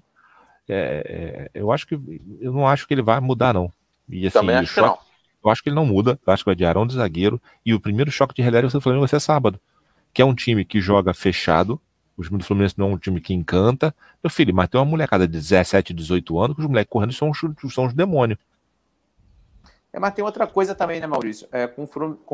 [0.69, 1.95] é, é, eu acho que.
[2.41, 3.71] Eu não acho que ele vai mudar, não.
[4.09, 4.99] E assim, Também o acho que choque- não.
[5.45, 6.19] eu acho que ele não muda.
[6.27, 7.41] Eu acho que vai de Arão de zagueiro.
[7.65, 9.59] E o primeiro choque de realidade do Flamengo vai ser sábado.
[10.13, 11.81] Que é um time que joga fechado.
[12.17, 13.95] O time do Fluminense não é um time que encanta.
[14.23, 17.33] Meu filho, mas tem uma molecada de 17, 18 anos que os moleques correndo são,
[17.35, 18.39] são os demônios.
[19.95, 21.47] É, mas tem outra coisa também, né, Maurício?
[21.53, 21.87] É, com,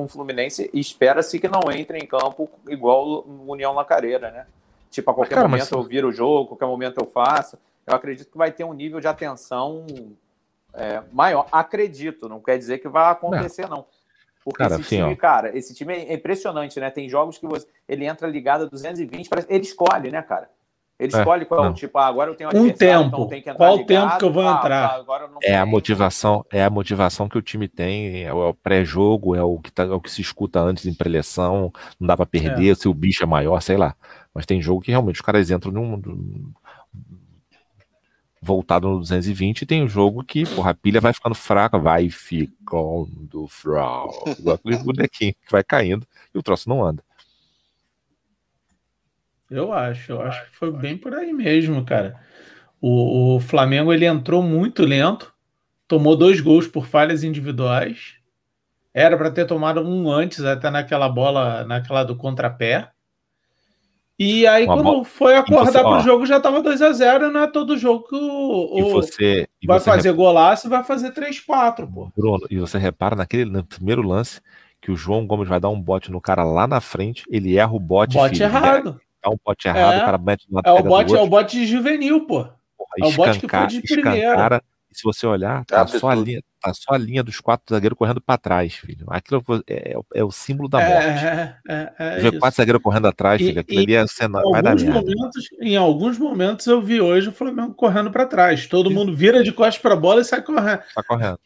[0.02, 4.46] o Fluminense, espera-se que não entre em campo igual o União Lacareira, né?
[4.90, 7.58] Tipo, a qualquer Cara, mas- momento eu viro o jogo, a qualquer momento eu faço.
[7.86, 9.86] Eu acredito que vai ter um nível de atenção
[10.72, 11.48] é, maior.
[11.52, 13.84] Acredito, não quer dizer que vai acontecer, não.
[14.42, 16.90] Porque Cara, esse assim, time, cara, esse time é impressionante, né?
[16.90, 20.48] Tem jogos que você, ele entra ligado a 220, parece, ele escolhe, né, cara?
[21.00, 21.72] Ele É, escolhe qual, não.
[21.72, 23.06] tipo, ah, agora eu tenho Um adversário, tempo.
[23.16, 24.02] então tem que entrar Qual o ligado.
[24.10, 24.94] tempo que eu vou Ah, entrar?
[24.96, 25.70] agora eu não É a tenho.
[25.70, 29.58] motivação, é a motivação que o time tem, é o, é o pré-jogo, é o
[29.58, 32.86] que tá, é o que se escuta antes em preleção, não dá pra perder, se
[32.86, 33.96] o bicho é maior, sei lá.
[34.34, 36.52] Mas tem jogo que realmente os caras entram num, num-
[38.42, 42.08] voltado no 220 e tem o jogo que, porra, a pilha vai ficando fraca, vai
[42.08, 42.50] ficando
[44.38, 47.02] igual aquele bonequinho que vai caindo e o troço não anda.
[49.50, 52.14] Eu acho, eu acho que foi bem por aí mesmo, cara.
[52.80, 55.32] O, o Flamengo ele entrou muito lento,
[55.88, 58.14] tomou dois gols por falhas individuais.
[58.94, 62.90] Era para ter tomado um antes, até naquela bola, naquela do contrapé.
[64.18, 65.94] E aí, Uma quando bola- foi acordar ó.
[65.94, 68.90] pro jogo, já tava 2 a 0 não é todo jogo que o, E o-
[68.90, 72.12] você, e vai você fazer golaço e vai fazer 3-4, pô.
[72.16, 74.40] Bruno, e você repara naquele no primeiro lance
[74.80, 77.72] que o João Gomes vai dar um bote no cara lá na frente, ele erra
[77.72, 79.00] o bote, Bote filho, errado.
[79.22, 80.02] Dá um bote errado, É.
[80.02, 82.44] o cara mete na É o bote, é o bote de juvenil, pô.
[82.44, 84.62] porra, é o bote que foi de primeira.
[84.92, 86.00] e se você olhar, tá Absurdo.
[86.00, 89.06] só, a linha, tá só a linha dos quatro zagueiros correndo pra trás, filho.
[89.08, 91.24] Aquilo é, é- é o símbolo da morte.
[91.24, 94.06] É, é, é, é Ver quatro zagueiros correndo atrás, E- filho, aquilo e- ali é
[94.08, 98.26] cena, Em vai dar momentos, em alguns momentos eu vi hoje o Flamengo correndo para
[98.26, 98.66] trás.
[98.66, 100.82] Todo mundo vira de costas para a bola e sai correndo.
[100.94, 101.38] Tá correndo.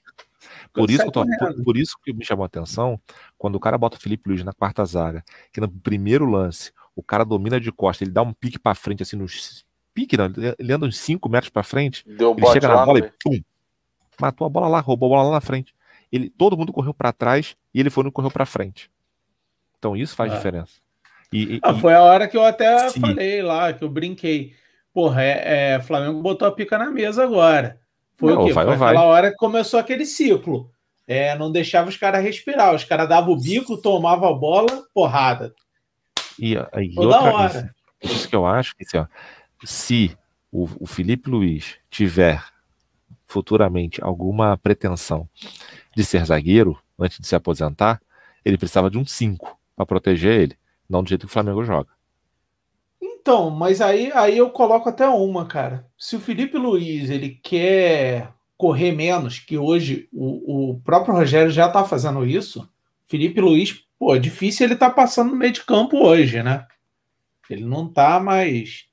[0.73, 2.99] Por isso, tô- por, por isso que me chamou a atenção
[3.39, 7.03] quando o cara bota o Felipe Luiz na quarta zaga, que no primeiro lance o
[7.03, 9.65] cara domina de costa, ele dá um pique pra frente, assim, nos.
[9.93, 10.27] Pique, não,
[10.59, 13.41] ele anda uns 5 metros pra frente, Deu ele chega na bola e pum!
[14.21, 15.75] Matou a bola lá, roubou a bola lá na frente.
[16.11, 18.91] Ele, todo mundo correu pra trás e ele foi no correu pra frente.
[19.79, 20.37] Então isso faz Ah.
[20.37, 20.75] diferença.
[21.33, 23.01] E, e- Ah, foi a hora que eu até Sim.
[23.01, 24.53] falei lá, que eu brinquei.
[24.93, 27.81] Porra, é, é, Flamengo botou a pica na mesa agora.
[28.17, 28.53] Foi Não, o quê?
[28.53, 28.89] vai, foi vai.
[28.91, 30.71] aquela hora que começou aquele ciclo.
[31.07, 32.73] É, não deixava os caras respirar.
[32.75, 35.53] Os caras davam o bico, tomavam a bola, porrada.
[36.39, 37.75] E, e outra, hora.
[38.03, 39.07] Isso, isso que eu acho que assim,
[39.65, 40.17] se
[40.51, 42.43] o, o Felipe Luiz tiver
[43.27, 45.29] futuramente alguma pretensão
[45.97, 48.01] de ser zagueiro antes de se aposentar,
[48.45, 51.89] ele precisava de um 5 para proteger ele, não do jeito que o Flamengo joga.
[53.03, 55.87] Então, mas aí, aí eu coloco até uma, cara.
[55.99, 61.69] Se o Felipe Luiz ele quer correr menos, que hoje o, o próprio Rogério já
[61.69, 62.69] tá fazendo isso,
[63.07, 66.67] Felipe Luiz, pô, é difícil ele tá passando no meio de campo hoje, né?
[67.49, 68.85] Ele não tá mais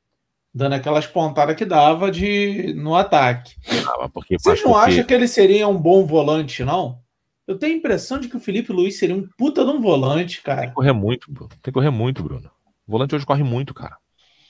[0.54, 3.56] dando aquelas pontadas que dava de no ataque.
[3.88, 7.00] Ah, porque, Vocês não porque- acham que ele seria um bom volante, não?
[7.48, 10.38] Eu tenho a impressão de que o Felipe Luiz seria um puta de um volante,
[10.38, 10.68] Tem cara.
[10.68, 11.50] que correr muito, Bruno.
[11.50, 12.50] Tem que correr muito, Bruno.
[12.88, 13.98] O volante hoje corre muito, cara.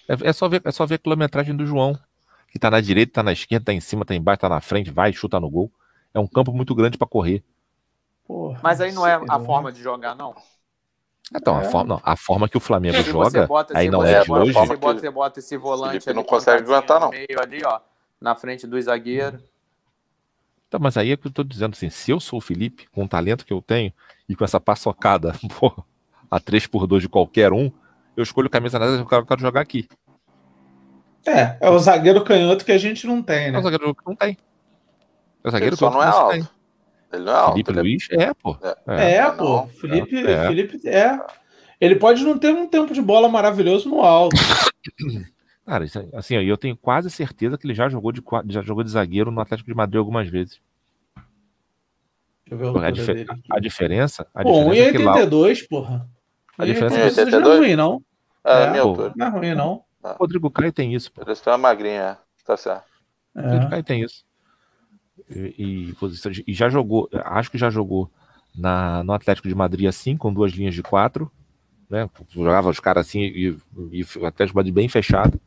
[0.10, 1.98] É, é só ver, é só ver a quilometragem do João.
[2.52, 4.92] Que tá na direita, tá na esquerda, tá em cima, tá embaixo, tá na frente,
[4.92, 5.72] vai, chuta no gol.
[6.14, 7.44] É um campo muito grande pra correr.
[8.32, 10.34] Porra, Mas aí não é a forma de jogar, não.
[11.36, 11.66] Então, a, É.
[11.66, 14.42] forma, não, a forma que o Flamengo joga, bota, aí não você é de bota,
[14.44, 14.54] hoje.
[14.54, 17.08] Você bota, você bota esse volante ali, não consegue aguentar, não.
[17.08, 17.80] no meio ali, ó,
[18.22, 19.42] na frente dos zagueiros.
[20.68, 23.04] Então, mas aí é que eu tô dizendo assim, se eu sou o Felipe, com
[23.04, 23.92] o talento que eu tenho,
[24.30, 25.34] e com essa paçocada,
[26.32, 27.70] a 3 por 2 de qualquer um,
[28.16, 29.90] eu escolho camisa nada eu quero, eu quero jogar aqui.
[31.28, 33.60] É, é o zagueiro canhoto que a gente não tem, É né?
[33.60, 34.38] o zagueiro que não tem.
[35.44, 36.32] É o zagueiro Ele só que não é alto.
[36.32, 36.61] tem.
[37.12, 37.52] Ele não é alto.
[37.54, 38.58] Felipe ele é- Luiz é, pô.
[38.88, 39.44] É, É, pô.
[39.44, 39.68] não.
[39.70, 40.48] Felipe, É.
[40.48, 41.20] Felipe é.
[41.80, 44.36] Ele pode não ter um tempo de bola maravilhoso no alto.
[45.66, 48.92] Cara, é- assim, eu tenho quase certeza que ele já jogou de já jogou de
[48.92, 50.60] zagueiro no Atlético de Madrid algumas vezes.
[52.46, 55.16] Deixa eu ver a A, dife- dele a diferença, a Pô, diferença é que lá
[55.18, 56.08] 1,82, porra.
[56.58, 58.04] A diferença 1,82 é não é ruim, não.
[58.44, 59.12] É, É, pô.
[59.16, 59.84] Não é ruim, não.
[60.04, 61.22] o Rodrigo Caio tem isso, pô.
[61.22, 62.18] Ele é uma magrinha, é.
[62.46, 62.84] Tá certo.
[63.36, 63.70] O Rodrigo É.
[63.70, 64.24] Caio tem isso.
[65.30, 68.10] E, e e já jogou, acho que já jogou
[68.56, 71.32] na, no Atlético de Madrid assim, com duas linhas de quatro,
[71.90, 72.10] né?
[72.30, 73.58] Jogava os caras assim e,
[73.92, 75.40] e o Atlético de Madrid bem fechado.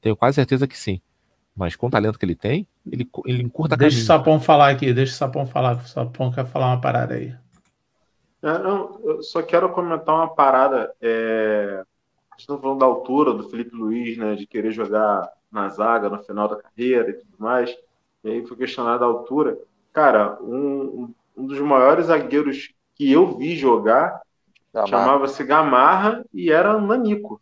[0.00, 1.00] Tenho quase certeza que sim.
[1.54, 4.06] Mas com o talento que ele tem, ele, ele encurta Deixa o caminho.
[4.06, 7.34] Sapão falar aqui, deixa o Sapão falar, que o Sapão quer falar uma parada aí.
[8.42, 10.92] É, não, eu só quero comentar uma parada.
[11.00, 11.84] É...
[12.38, 14.34] Estão falando da altura do Felipe Luiz, né?
[14.34, 17.76] De querer jogar na zaga no final da carreira e tudo mais.
[18.24, 19.58] E aí foi questionado a altura.
[19.92, 24.20] Cara, um, um dos maiores zagueiros que eu vi jogar
[24.88, 27.40] chamava-se Gamarra e era um Nanico.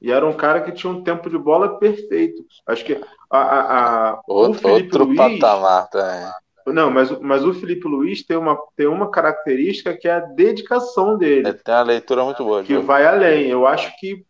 [0.00, 2.44] E era um cara que tinha um tempo de bola perfeito.
[2.66, 2.94] Acho que
[3.30, 5.40] a, a, a- o Outro, Felipe outro Luiz.
[5.40, 6.30] patamar também.
[6.66, 10.20] Não, mas, o- mas o Felipe Luiz tem uma, tem uma característica que é a
[10.20, 12.62] dedicação dele, Ele tem uma leitura muito boa.
[12.62, 12.82] que viu?
[12.82, 13.48] vai além.
[13.48, 14.24] Eu acho que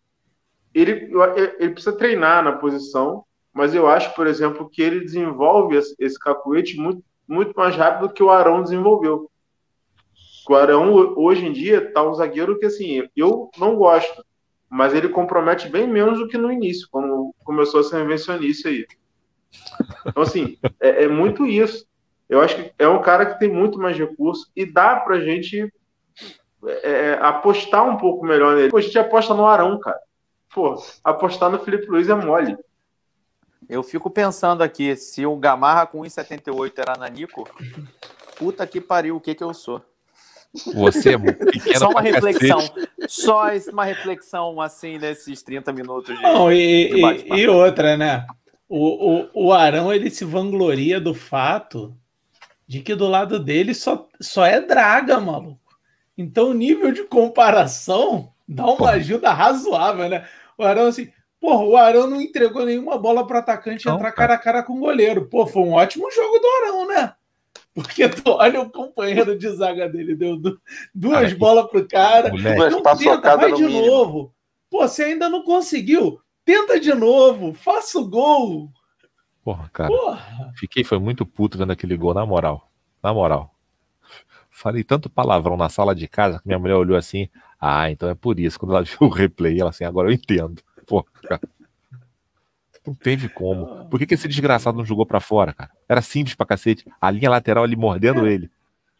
[0.74, 1.10] ele,
[1.58, 3.25] ele precisa treinar na posição,
[3.56, 8.12] mas eu acho, por exemplo, que ele desenvolve esse, cacuete muito, muito mais rápido do
[8.12, 9.30] que o Arão desenvolveu.
[10.46, 14.22] O Arão, hoje em dia, tá um zagueiro que, assim, eu não gosto,
[14.68, 18.86] mas ele compromete bem menos do que no início, quando começou a ser invencionice aí.
[20.06, 21.86] Então, assim, é, é muito isso.
[22.28, 25.72] Eu acho que é um cara que tem muito mais recurso e dá pra gente
[26.82, 28.70] é, apostar um pouco melhor nele.
[28.76, 29.98] A gente aposta no Arão, cara.
[30.54, 32.54] Pô, apostar no Felipe Luiz é mole.
[33.68, 37.48] Eu fico pensando aqui, se o Gamarra com 1,78 era Nanico,
[38.36, 39.82] puta que pariu, o que que eu sou?
[40.74, 41.18] Você é
[41.50, 42.14] pequeno Só uma cacete.
[42.14, 42.58] reflexão,
[43.08, 46.22] só uma reflexão assim nesses 30 minutos de...
[46.22, 48.26] Não, e, de e, e outra, né?
[48.68, 51.96] O, o, o Arão ele se vangloria do fato
[52.66, 55.60] de que do lado dele só, só é draga, maluco.
[56.16, 58.92] Então o nível de comparação dá uma Porra.
[58.92, 60.26] ajuda razoável, né?
[60.56, 64.34] O Arão, assim, porra, o Arão não entregou nenhuma bola para atacante Não, entrar cara.
[64.34, 65.26] a cara com o goleiro.
[65.28, 67.14] Pô, foi um ótimo jogo do Arão, né?
[67.74, 70.60] Porque tu olha o companheiro de zaga dele, deu du-
[70.94, 72.30] duas Cara, bolas pro cara.
[72.30, 73.86] Moleque, Não tenta, vai de mínimo.
[73.86, 74.34] novo.
[74.70, 76.18] Pô, você ainda não conseguiu.
[76.44, 78.70] Tenta de novo, faça o gol.
[79.44, 79.88] porra, cara.
[79.88, 80.52] Porra.
[80.56, 82.70] Fiquei, foi muito puto vendo aquele gol, na moral.
[83.02, 83.52] Na moral.
[84.50, 87.28] Falei tanto palavrão na sala de casa que minha mulher olhou assim.
[87.60, 88.58] Ah, então é por isso.
[88.58, 90.62] Quando ela viu o replay, ela assim, agora eu entendo.
[90.86, 91.40] Pô, cara.
[92.86, 93.86] Não teve como.
[93.88, 95.70] Por que, que esse desgraçado não jogou pra fora, cara?
[95.88, 96.84] Era simples pra cacete.
[97.00, 98.48] A linha lateral ali mordendo ele.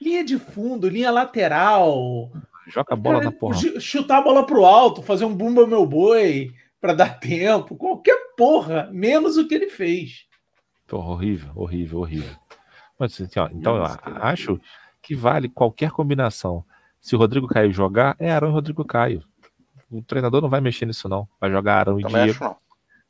[0.00, 2.30] Linha de fundo, linha lateral.
[2.66, 3.54] Joga a bola Cara, na porra.
[3.56, 7.76] chu- Chutar a bola pro alto, fazer um bumba meu boi pra dar tempo.
[7.76, 10.26] Qualquer porra, menos o que ele fez.
[10.88, 12.36] Porra, horrível, horrível, horrível.
[12.98, 14.60] Mas, assim, ó, então eu acho
[15.00, 16.64] que vale qualquer combinação.
[17.00, 19.22] Se o Rodrigo Caio jogar, é Arão e Rodrigo Caio.
[19.90, 21.28] O treinador não vai mexer nisso, não.
[21.40, 22.30] Vai jogar Arão e Também Diego.
[22.32, 22.56] acho não.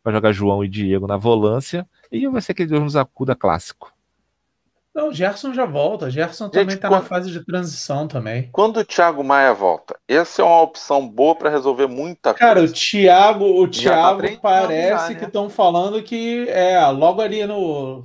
[0.05, 3.93] vai jogar João e Diego na volância e vai ser aquele Deus nos acuda clássico.
[4.95, 6.09] Não, o Gerson já volta.
[6.11, 8.49] Gerson também tá na quando- fase de transição também.
[8.51, 12.63] Quando o Thiago Maia volta, essa é uma opção boa para resolver muita Cara, o
[12.63, 12.73] coisa.
[12.75, 15.15] Thiago, o Já tá Thiago treinando parece já, né?
[15.17, 18.05] que estão falando que é logo ali no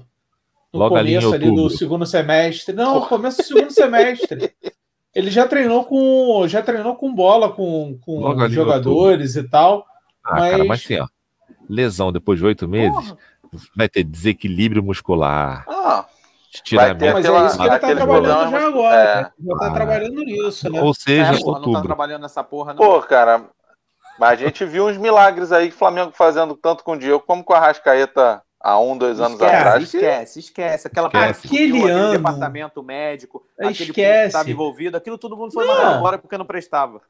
[0.73, 1.77] no Logo ali começo ali do outubro.
[1.77, 2.73] segundo semestre.
[2.75, 4.53] Não, começo do segundo semestre.
[5.13, 9.85] Ele já treinou com já treinou com bola com, com jogadores e tal.
[10.23, 11.07] Ah, cara, Mas- mas assim, ó.
[11.69, 13.17] Lesão depois de oito meses, Porra.
[13.75, 16.05] vai ter desequilíbrio muscular, Ah,
[16.53, 16.99] estiramento.
[16.99, 18.95] ter Mas aquela- é isso que ele tá trabalhando já agora.
[18.95, 19.31] é.
[19.45, 19.71] Já tá Ah.
[19.71, 20.81] trabalhando nisso, né?
[20.81, 21.81] Ou seja, É, porra, não tá outubro.
[21.83, 22.77] trabalhando nessa porra, não.
[22.83, 23.45] pô, cara,
[24.19, 27.53] mas a gente viu uns milagres aí, Flamengo fazendo tanto com o Diego como com
[27.53, 29.77] a Rascaeta há um, dois anos esquece, atrás.
[29.91, 30.87] que- esquece, esquece.
[30.87, 31.47] Aquela Esquece.
[31.47, 34.27] Aquele ano- departamento médico, aquele povo que Esquece.
[34.27, 35.73] estava envolvido, aquilo todo mundo foi Não.
[35.75, 37.01] mandado embora porque não prestava.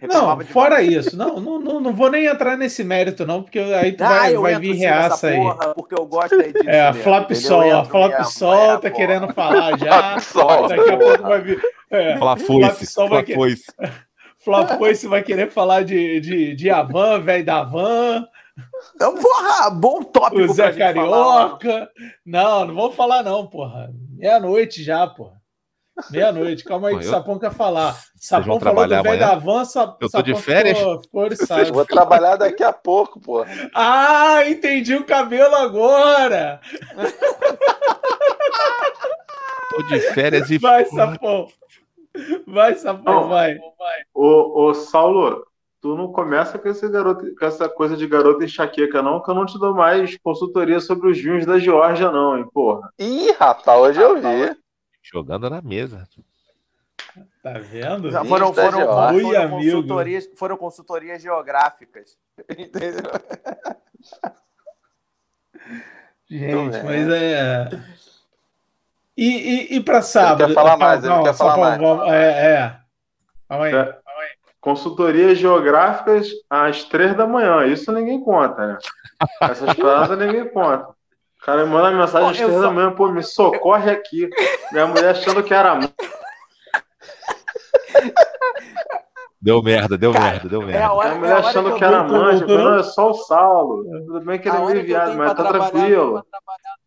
[0.00, 1.16] Não, Reclamava de fora isso.
[1.16, 4.34] Não, não, não, não vou nem entrar nesse mérito, não, porque aí tu Ah, vai,
[4.36, 5.36] vai vir reaça aí.
[5.36, 7.32] porra, porque eu gosto aí disso É, a Flap?
[7.34, 8.90] Sol, a Flap Sol é, tá porra.
[8.92, 10.20] querendo falar já.
[10.20, 11.60] Flap Sol, Daqui a pouco vai vir.
[11.90, 12.86] É, Fala Flap foice.
[12.86, 13.64] Sol vai Fala que- foice.
[14.38, 18.24] Flap Foice vai querer falar de, de, de Avan, velho da Van,
[18.94, 21.48] Então, porra, bom tópico o pra Zé gente falar, ó.
[21.56, 21.90] Carioca.
[22.26, 23.90] Não, não vou falar, não, porra.
[24.16, 25.38] Meia-noite já, porra.
[26.10, 27.96] Meia-noite, calma aí que o eu- Sapão quer falar.
[28.16, 29.62] Sapão falou do trabalhar velho da Van,
[30.00, 30.78] Eu tô de férias?
[30.78, 31.72] ficou, ficou oriçado.
[31.72, 33.44] Vou trabalhar daqui a pouco, pô.
[33.74, 36.60] Ah, entendi o cabelo agora!
[39.70, 40.58] Tô de férias e.
[40.58, 41.48] Vai, Sapão!
[42.46, 43.28] Vai, Sapão, Não.
[43.28, 43.56] vai.
[44.14, 45.44] Ô, ô, Saulo,
[45.80, 49.34] tu não começa com, esse garoto, com essa coisa de garota enxaqueca, não, que eu
[49.34, 52.92] não te dou mais consultoria sobre os vinhos da Geórgia, não, hein, porra.
[52.98, 54.56] Ih, rapaz, hoje eu vi.
[55.02, 56.06] Jogando na mesa.
[57.42, 58.10] Tá vendo?
[58.10, 59.56] Já foram, foram, foram, amigo.
[59.56, 62.16] consultorias, foram consultorias geográficas.
[62.50, 63.10] Entendeu?
[66.28, 67.68] Gente, mas é.
[69.16, 70.46] E, e, e pra sábado?
[70.46, 72.12] quer falar mais, ele quer falar mais.
[72.12, 72.76] É, é.
[73.48, 73.97] Calma aí.
[74.58, 74.60] É.
[74.60, 78.78] Consultorias geográficas às três da manhã, isso ninguém conta, né?
[79.42, 80.88] Essas paradas ninguém conta.
[81.40, 84.28] O cara me manda mensagem às três só- da manhã, pô, me socorre aqui.
[84.72, 85.92] Minha mulher achando que era mãe.
[89.40, 90.92] Deu merda, deu Cara, merda, deu É a merda.
[90.92, 93.14] hora, Minha é mulher a hora achando que que era manja, não, é só o
[93.14, 93.84] Saulo.
[94.06, 96.26] Tudo bem que ele é meio viado, mas tá trabalhar, tranquilo.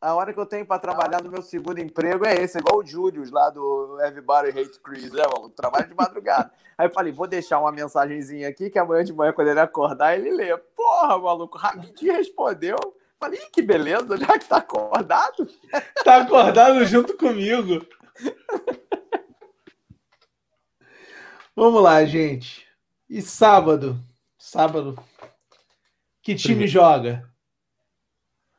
[0.01, 2.85] A hora que eu tenho pra trabalhar no meu segundo emprego é esse, igual o
[2.85, 5.51] Julius lá do Everybody Hates Chris, né, maluco?
[5.51, 6.51] Trabalho de madrugada.
[6.75, 10.17] Aí eu falei, vou deixar uma mensagenzinha aqui que amanhã de manhã, quando ele acordar,
[10.17, 10.57] ele lê.
[10.57, 12.75] Porra, maluco, rapidinho respondeu.
[13.19, 15.47] Falei, "Ih, que beleza, já que tá acordado.
[16.03, 17.85] Tá acordado junto comigo.
[21.55, 22.67] Vamos lá, gente.
[23.07, 23.99] E sábado?
[24.35, 24.97] Sábado.
[26.23, 26.71] Que time Primeiro.
[26.71, 27.30] joga?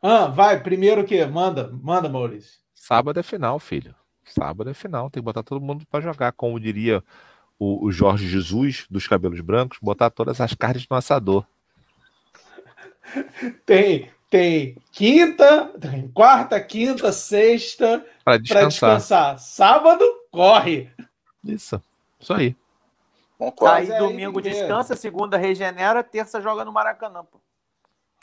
[0.03, 1.25] Ah, vai, primeiro o quê?
[1.25, 2.59] Manda, manda, Maurício.
[2.75, 3.95] Sábado é final, filho.
[4.25, 5.09] Sábado é final.
[5.09, 6.33] Tem que botar todo mundo pra jogar.
[6.33, 7.03] Como diria
[7.57, 11.47] o, o Jorge Jesus, dos cabelos brancos, botar todas as carnes no assador.
[13.67, 18.97] Tem, tem quinta, tem quarta, quinta, sexta Pra para descansar.
[18.97, 19.39] descansar.
[19.39, 20.91] Sábado, corre.
[21.45, 21.83] Isso.
[22.19, 22.57] Isso aí.
[23.37, 23.75] Concordo.
[23.75, 27.39] Aí é domingo aí descansa, segunda regenera, terça joga no Maracanã, pô.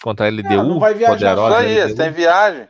[0.02, 1.96] Contra a LDU, não vai viajar, Isso poderosa aí, LDU.
[1.98, 2.68] sem viagem.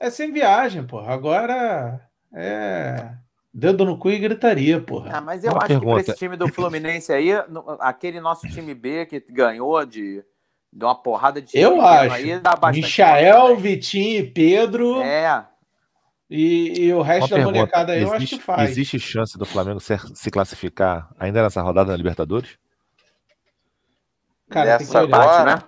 [0.00, 1.12] É sem viagem, porra.
[1.14, 2.00] Agora
[2.32, 3.10] é
[3.52, 5.12] dedo no cu e gritaria, porra.
[5.16, 5.92] Ah, mas eu Uma acho que pergunta.
[5.94, 10.22] pra esse time do Fluminense aí, no- aquele nosso time B que ganhou de,
[10.72, 12.14] de uma porrada de Eu acho.
[12.14, 13.56] aí, dá Michael?
[13.56, 15.46] Vitinho e Pedro É,
[16.28, 18.70] e, e o Uma resto da pergunta, molecada aí eu acho existe, que faz.
[18.70, 22.58] existe chance do Flamengo ser- se classificar ainda nessa rodada na Libertadores?
[24.50, 25.20] Cara, tem que Nessa olhar.
[25.22, 25.62] agora, né?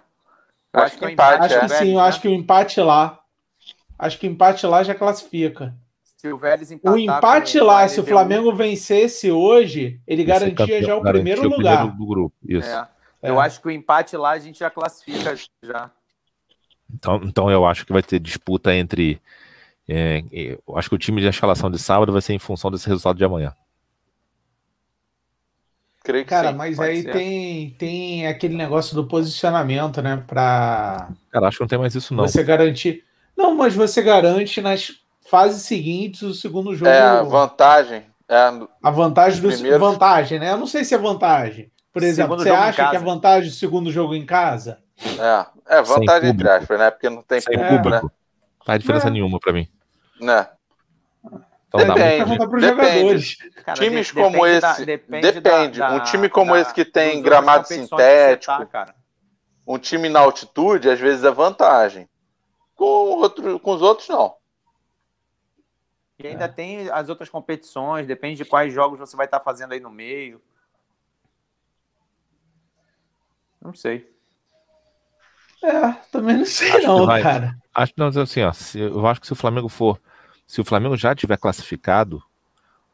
[0.76, 1.60] Eu acho que empate, Acho é.
[1.60, 3.18] que sim, eu acho que o empate lá.
[3.98, 5.74] Acho que o empate lá já classifica.
[6.16, 10.50] Se o Vélez empatar O empate lá, se o Flamengo vencesse hoje, ele Vai ser
[10.50, 11.78] garantia campeão, já o primeiro o lugar.
[11.78, 12.34] primeiro do grupo.
[12.42, 12.68] Isso.
[12.68, 12.88] é,
[13.22, 13.30] É.
[13.30, 15.90] Eu acho que o empate lá a gente já classifica já.
[16.92, 19.20] Então, então eu acho que vai ter disputa entre.
[19.88, 22.86] é, eu acho que o time de escalação de sábado vai ser em função desse
[22.86, 23.54] resultado de amanhã.
[26.06, 26.54] Creio que Cara, sim.
[26.56, 27.12] mas pode aí ser.
[27.12, 30.22] tem, tem aquele negócio do posicionamento, né?
[30.24, 32.26] Pra Cara, acho que não tem mais isso, não.
[32.28, 33.02] você garantir.
[33.36, 34.92] Não, mas você garante nas
[35.28, 36.88] fases seguintes o segundo jogo.
[36.90, 38.04] É, a vantagem.
[38.28, 38.36] É,
[38.82, 40.52] A vantagem do Primeiro- vantagem, né?
[40.52, 41.70] Eu não sei se é vantagem.
[41.92, 44.78] Por exemplo, Segundo você acha que é vantagem do segundo jogo em casa?
[45.68, 46.90] é, é vantagem entre aspas, né?
[46.90, 47.68] Porque não tem Sem É.
[47.68, 48.00] público, né?
[48.00, 48.10] Não
[48.64, 49.10] faz diferença É.
[49.10, 49.66] nenhuma pra mim.
[50.20, 50.46] né?
[51.68, 52.24] Então dá Depende.
[52.26, 52.48] muito.
[52.48, 52.86] Para os depende.
[52.92, 53.36] jogadores.
[53.64, 55.32] Cara, Times de- como depende da- esse- depende.
[55.32, 55.78] depende.
[55.78, 58.52] da- Um time como da- esse que tem gramado que você sintético.
[58.58, 58.94] tá, cara.
[59.66, 62.08] Um time na altitude, às vezes, é vantagem.
[62.76, 64.36] Com, outro, com os outros, não.
[66.18, 69.80] E ainda tem as outras competições, depende de quais jogos você vai estar fazendo aí
[69.80, 70.40] no meio.
[73.60, 74.08] Não sei.
[75.62, 77.22] É, também não sei Acho que não, vai.
[77.22, 77.56] cara.
[77.74, 80.00] Acho não, mas assim, ó, se- eu acho que se o Flamengo for,
[80.46, 82.22] se o Flamengo já tiver classificado,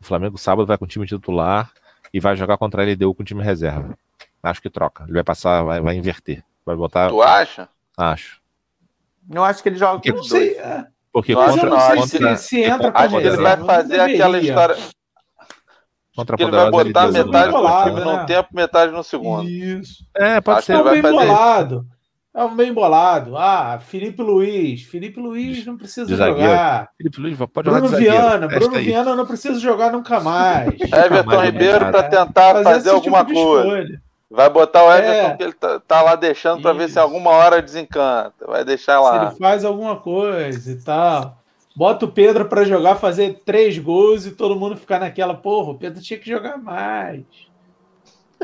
[0.01, 1.71] o Flamengo sábado vai com o time titular
[2.13, 3.97] e vai jogar contra a LDU com o time reserva.
[4.43, 5.05] Acho que troca.
[5.05, 6.43] Ele vai passar, vai, vai inverter.
[6.65, 7.69] Vai botar, Tu acha?
[7.97, 8.41] acho.
[9.31, 10.59] Eu acho que ele joga Porque com Não os sei, dois.
[10.67, 13.37] é, Porque mas eu contra, não sei contra, se, se entra contra Acho que ele
[13.37, 14.77] vai fazer aquela história
[16.15, 18.17] contra ele vai botar metade do Bolado, time né?
[18.19, 19.49] num tempo, metade no segundo.
[19.49, 20.05] Isso.
[20.15, 20.73] É, pode Acho ser.
[20.73, 21.87] que ele vai bem fazer isso.
[22.35, 23.37] É um bem bolado.
[23.37, 24.83] Ah, Felipe Luiz.
[24.85, 26.89] Felipe Luiz não precisa jogar.
[26.97, 27.97] Felipe Luiz pode jogar Bruno.
[27.99, 28.49] Viana.
[28.49, 28.85] Bruno aí.
[28.85, 30.69] Viana não precisa jogar nunca mais.
[30.81, 33.69] Everton mais Ribeiro para tentar fazer, esse alguma tipo coisa.
[33.69, 34.03] escolha.
[34.31, 35.37] Vai botar o Everton É.
[35.37, 38.47] que ele tá, tá lá deixando para ver se alguma hora desencanta.
[38.47, 39.27] Vai deixar Se lá.
[39.27, 41.37] ele faz alguma coisa e tal.
[41.77, 45.79] Bota o Pedro pra jogar, fazer três gols e todo mundo ficar naquela, porra, o
[45.79, 47.23] Pedro tinha que jogar mais.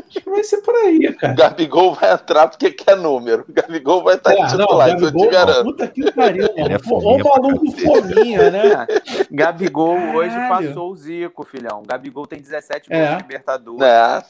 [0.07, 1.33] Acho que vai ser por aí, O cara.
[1.33, 3.45] Gabigol vai entrar porque quer número.
[3.47, 5.63] O Gabigol vai estar É, de não, titular, isso eu te Gabigol, garanto.
[5.65, 8.87] puta que pariu, Ele é fominha o maluco fominha, né?
[9.31, 10.67] Gabigol hoje Caralho.
[10.67, 11.83] passou o Zico, filhão.
[11.85, 12.97] Gabigol tem 17 É.
[12.99, 13.81] gols de Libertadores.
[13.81, 14.23] É.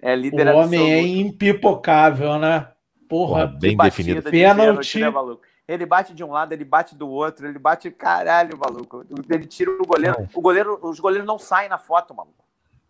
[0.00, 2.68] É, O líder homem é impipocável, né?
[3.08, 4.22] Porra, Porra, bem definido.
[4.22, 4.98] de Pênalti.
[4.98, 5.36] pênalti, né?
[5.66, 9.04] Ele bate de um lado, ele bate do outro, ele bate caralho, maluco.
[9.28, 10.16] Ele tira o goleiro.
[10.18, 10.28] Não.
[10.34, 12.44] O goleiro, os goleiros não saem na foto, maluco.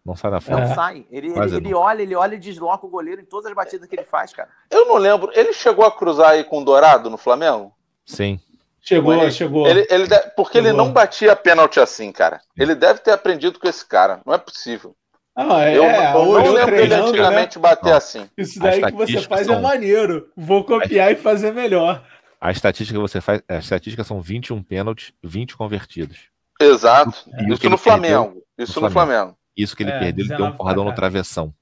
[0.08, 0.62] Não sai Não frente.
[0.62, 0.74] É.
[0.74, 1.06] saem.
[1.10, 3.94] Ele, ele, ele olha, ele olha e desloca o goleiro em todas as batidas que
[3.94, 4.48] ele faz, cara.
[4.70, 5.30] Eu não lembro.
[5.34, 7.72] Ele chegou a cruzar aí com o Dourado no Flamengo?
[8.06, 8.40] Sim.
[8.80, 9.66] chegou, Ele- chegou.
[9.66, 10.84] Ele, ele de- Porque ele Chegou.
[10.86, 12.40] não batia pênalti assim, cara.
[12.56, 14.20] Ele deve ter aprendido com esse cara.
[14.24, 14.96] Não é possível.
[15.36, 17.08] Ah, é, eu eu não olhou lembro dele treinando, né?
[17.20, 17.96] antigamente bater Não.
[17.96, 18.28] assim.
[18.36, 20.30] Isso daí que você faz é são- maneiro.
[20.36, 22.02] Vou copiar e fazer melhor.
[22.40, 26.18] A estatística que você faz, a estatística são 21 pênaltis, 20 convertidos.
[26.60, 27.12] Exato.
[27.38, 28.42] E Isso ele no Flamengo.
[28.58, 29.36] Isso no no Flamengo.
[29.58, 31.52] Isso que ele É, perdeu, ele deu 19 um porradão no travessão.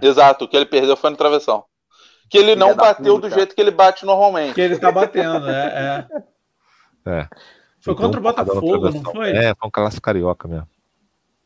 [0.00, 0.44] Exato.
[0.44, 1.64] O que ele perdeu foi no travessão.
[2.30, 3.28] Que ele Filha não bateu puta.
[3.28, 4.54] do jeito que ele bate normalmente.
[4.54, 6.06] Que ele tá batendo, é.
[6.10, 6.24] é.
[7.06, 7.28] É.
[7.82, 9.30] Foi Ele contra o um Botafogo, não foi?
[9.32, 10.66] É, foi um clássico carioca mesmo.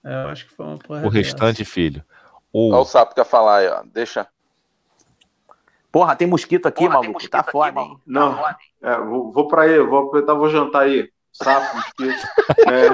[0.04, 2.04] É, eu acho que foi uma porra O restante, filho.
[2.52, 3.82] Ou Olha o sapo quer falar aí, ó.
[3.92, 4.28] Deixa.
[5.90, 7.28] Porra, tem mosquito aqui, maluco.
[7.28, 7.98] tá foda, hein?
[8.06, 8.38] Não,
[8.80, 11.10] é, vou, vou pra aí, vou aproveitar, vou jantar aí.
[11.32, 12.28] Sapo, mosquito.
[12.70, 12.88] É.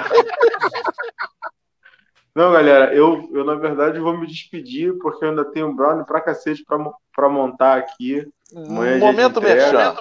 [2.34, 6.04] Não, galera, eu, eu na verdade vou me despedir porque eu ainda tenho um brownie
[6.04, 6.76] pra cacete pra,
[7.14, 8.26] pra montar aqui.
[8.54, 9.94] Amanhã é Momento merchan.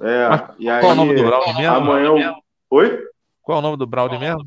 [0.00, 1.76] É, Mas e aí, qual é o nome do Brownie mesmo?
[1.76, 2.34] amanhã eu...
[2.70, 3.04] Oi?
[3.40, 4.44] Qual é o nome do Brownie mesmo?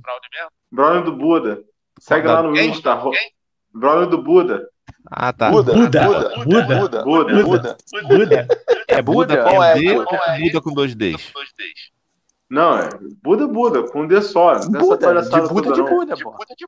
[0.69, 1.63] Brownie do Buda.
[1.97, 2.69] Segue lá no Quem?
[2.69, 2.93] Insta.
[2.93, 3.11] ro-
[3.73, 4.67] Brownie do Buda.
[5.09, 5.49] Ah, tá.
[5.51, 5.73] Buda.
[5.73, 6.03] Buda.
[6.05, 6.29] Buda.
[6.43, 6.75] Buda.
[6.75, 7.03] Buda.
[7.03, 7.43] Buda.
[7.43, 7.77] Buda.
[8.07, 8.47] Buda.
[8.87, 9.35] É Buda?
[9.35, 9.73] Buda Qual com é?
[9.75, 11.31] D Qual ou Buda com dois Ds?
[12.49, 12.89] Não, é
[13.23, 14.53] Buda Buda, com D só.
[14.69, 15.89] Não tem essa Buda, de Buda de não.
[15.89, 16.15] Buda,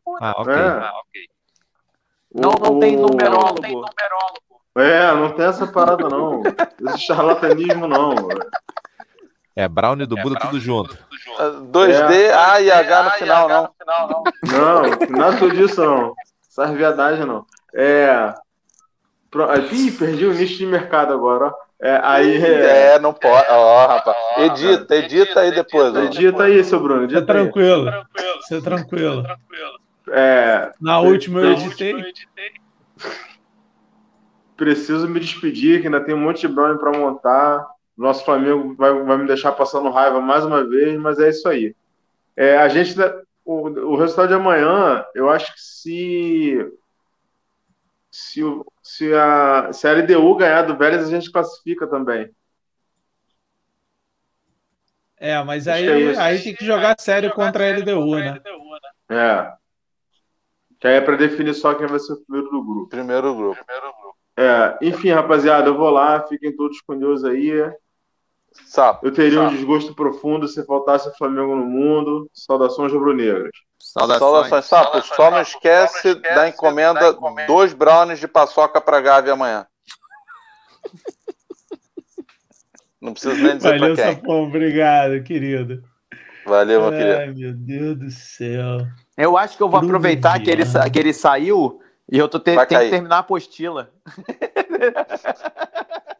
[0.03, 0.17] pô.
[0.21, 0.53] Ah, ok.
[0.53, 0.89] É.
[2.33, 3.85] Não, não O- tem o- numerólogo.
[4.75, 6.41] É, não tem essa parada, não.
[6.87, 8.13] Esse charlatanismo, não.
[9.55, 10.95] É Brownie do Buda tudo junto.
[11.71, 12.33] 2D, É.
[12.33, 13.73] A e H no final, não.
[14.43, 16.13] Não, nada disso, não.
[16.47, 17.45] Essas viadagens, não.
[17.73, 18.33] É.
[19.31, 19.47] Pro...
[19.71, 21.66] Ih, perdi o nicho de mercado agora, ó.
[21.79, 22.43] É, aí.
[22.43, 22.95] É...
[22.95, 23.45] É, não pode.
[23.49, 24.17] Ó, rapaz.
[24.37, 25.95] Edita, edita aí depois.
[25.95, 27.01] Edita aí, seu Bruno.
[27.07, 27.39] Você é Edita aí.
[27.39, 27.85] tranquilo.
[28.41, 29.23] Você é tranquilo.
[30.09, 31.93] É, Na última eu editei.
[34.55, 37.67] preciso me despedir, que ainda tem um monte de brownie pra montar.
[37.97, 41.75] Nosso Flamengo vai, vai me deixar passando raiva mais uma vez, mas é isso aí.
[42.35, 42.95] É, a gente.
[43.43, 46.71] O, o resultado de amanhã, eu acho que se.
[48.11, 52.33] Se, o- se, a, se a LDU ganhar do Vélez, a gente classifica também.
[55.17, 58.39] É, mas que é aí, aí tem que jogar sério contra a LDU, né?
[59.09, 59.51] É.
[60.79, 62.89] Que aí é pra definir só quem vai ser o primeiro do grupo.
[62.89, 63.59] Primeiro grupo.
[64.37, 67.51] É, enfim, rapaziada, eu vou lá, fiquem todos com Deus aí.
[68.65, 69.05] Sapo.
[69.05, 69.55] Eu teria um Sapo.
[69.55, 72.29] desgosto profundo se faltasse o Flamengo no mundo.
[72.33, 73.51] Saudações rubro-negras.
[73.79, 75.01] Saudações, Sapo.
[75.01, 77.15] Só não esquece da encomenda
[77.47, 79.65] dois brownies de paçoca pra Gávea amanhã.
[82.99, 84.15] Não preciso nem dizer Valeu, pra quem.
[84.15, 84.43] Sapão.
[84.43, 85.83] Obrigado, querido.
[86.45, 87.17] Valeu, meu querido.
[87.17, 88.85] Ai, meu Deus do céu.
[89.17, 91.79] Eu acho que eu vou Bruno aproveitar que ele, que ele saiu
[92.11, 92.89] e eu tô te, Vai tenho cair.
[92.89, 93.91] que terminar a apostila.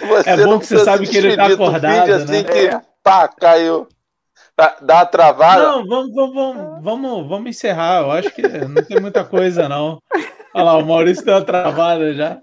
[0.00, 2.44] Você É bom que você sabe que ele tá tu acordado, finge assim né?
[2.44, 3.88] que, pá, caiu.
[4.54, 5.62] Tá- Dá uma travada.
[5.62, 8.02] Não, vamos, vamos, vamos, vamos, vamos encerrar.
[8.02, 9.98] Eu acho que não tem muita coisa, não.
[10.54, 12.38] Olha lá, o Maurício deu uma travada já.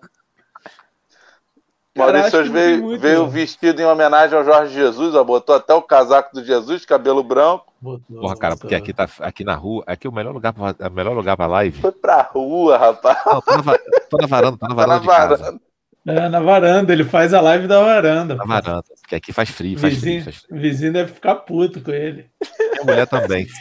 [1.96, 5.82] Maurício hoje veio, muito, veio vestido em homenagem ao Jorge Jesus, ó, botou até o
[5.82, 10.06] casaco do Jesus, cabelo branco, Botou, Porra, cara, porque aqui, tá, aqui na rua, aqui
[10.06, 11.80] é o melhor lugar pra, é o melhor lugar pra live.
[11.82, 13.18] foi pra rua, rapaz.
[13.26, 13.78] Não, tô na,
[14.10, 15.38] tô na varanda, tô na Tá na varanda de casa.
[15.38, 15.62] varanda.
[16.08, 18.36] É, na varanda, ele faz a live da varanda.
[18.36, 18.48] Na pô.
[18.50, 18.84] varanda.
[19.02, 20.62] Porque aqui faz frio, faz frio, Vizinho, faz frio.
[20.62, 22.30] vizinho deve ficar puto com ele.
[22.74, 23.48] Minha mulher também.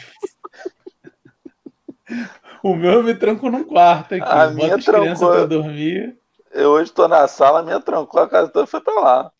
[2.61, 4.23] O meu eu me tranco num quarto aqui.
[4.27, 5.31] A minha as trancou.
[5.31, 6.17] pra dormir.
[6.51, 9.31] Eu hoje tô na sala, a minha trancou, a casa toda foi pra lá.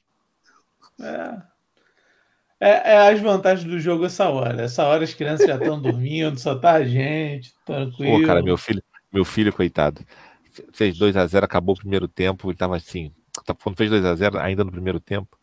[1.02, 1.50] É.
[2.62, 4.62] É, é as vantagens do jogo essa hora.
[4.62, 8.22] Essa hora as crianças já estão dormindo, só tá a gente, tranquilo.
[8.22, 10.02] Pô, cara, meu filho, meu filho, coitado,
[10.74, 13.12] fez 2 a 0 acabou o primeiro tempo, ele tava assim,
[13.46, 15.38] tá- quando fez 2 a 0 ainda no primeiro tempo,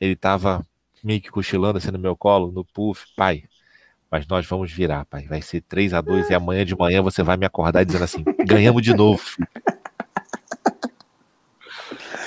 [0.00, 0.64] ele tava
[1.02, 3.44] meio que cochilando assim no meu colo, no puff, pai,
[4.10, 7.22] mas nós vamos virar, pai, vai ser 3 a 2 e amanhã de manhã você
[7.22, 9.22] vai me acordar dizendo assim, ganhamos de novo.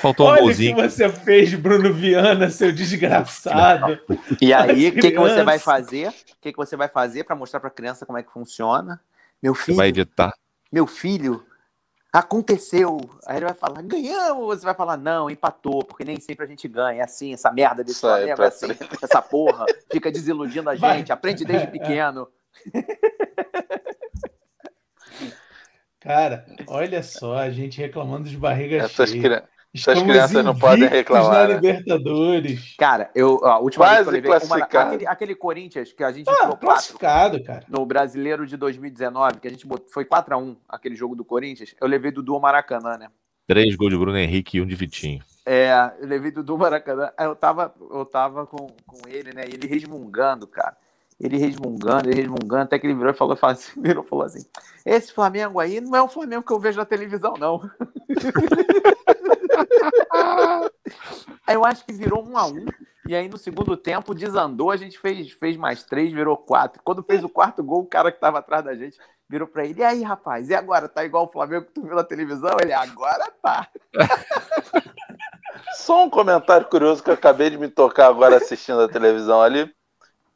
[0.01, 0.75] Faltou um Olha o que golzinho.
[0.77, 3.99] você fez, Bruno Viana, seu desgraçado.
[4.41, 6.07] E aí, o que, que você vai fazer?
[6.09, 9.01] O que, que você vai fazer para mostrar pra criança como é que funciona?
[9.43, 10.31] Meu Você filho, vai editar.
[10.71, 11.43] meu filho,
[12.11, 12.99] aconteceu.
[13.25, 14.45] Aí ele vai falar, ganhamos.
[14.47, 17.01] Você vai falar, não, empatou, porque nem sempre a gente ganha.
[17.01, 18.67] É assim, essa merda desse Flamengo, é assim,
[19.01, 20.97] essa porra, fica desiludindo a Vai.
[20.97, 22.27] gente, aprende desde pequeno.
[25.99, 29.41] Cara, olha só, a gente reclamando de barriga Essas, cheia.
[29.41, 29.49] cri...
[29.71, 31.53] Estamos crianças não podem reclamar, na né?
[31.55, 32.75] Libertadores.
[32.77, 34.87] Cara, eu, a última Quase vez que eu levei uma, classificado.
[34.95, 37.63] aquele, aquele Corinthians que a gente Ah, enfiou quatro classificado, cara.
[37.69, 41.87] no Brasileiro de 2019, que a gente botou, foi 4x1 aquele jogo do Corinthians, eu
[41.87, 43.09] levei Dudu ao Maracanã, né?
[43.45, 45.23] Três gols de Bruno Henrique e um de Vitinho.
[45.45, 47.11] É, eu levei Dudu ao Maracanã.
[47.15, 49.43] Aí eu tava, eu tava com, com ele, né?
[49.47, 50.75] E ele resmungando, cara.
[51.19, 54.25] Ele resmungando, ele resmungando, até que ele virou e falou, falou assim, virou e falou
[54.25, 54.45] assim:
[54.85, 57.61] esse Flamengo aí não é o Flamengo que eu vejo na televisão, não.
[61.45, 62.65] aí eu acho que virou um a um.
[63.07, 66.81] E aí no segundo tempo desandou, a gente fez, fez mais três, virou quatro.
[66.83, 68.97] Quando fez o quarto gol, o cara que tava atrás da gente
[69.27, 70.87] virou pra ele: e aí, rapaz, e agora?
[70.87, 72.55] Tá igual o Flamengo que tu viu na televisão?
[72.61, 73.67] Ele, agora tá.
[75.73, 79.73] Só um comentário curioso que eu acabei de me tocar agora assistindo a televisão ali.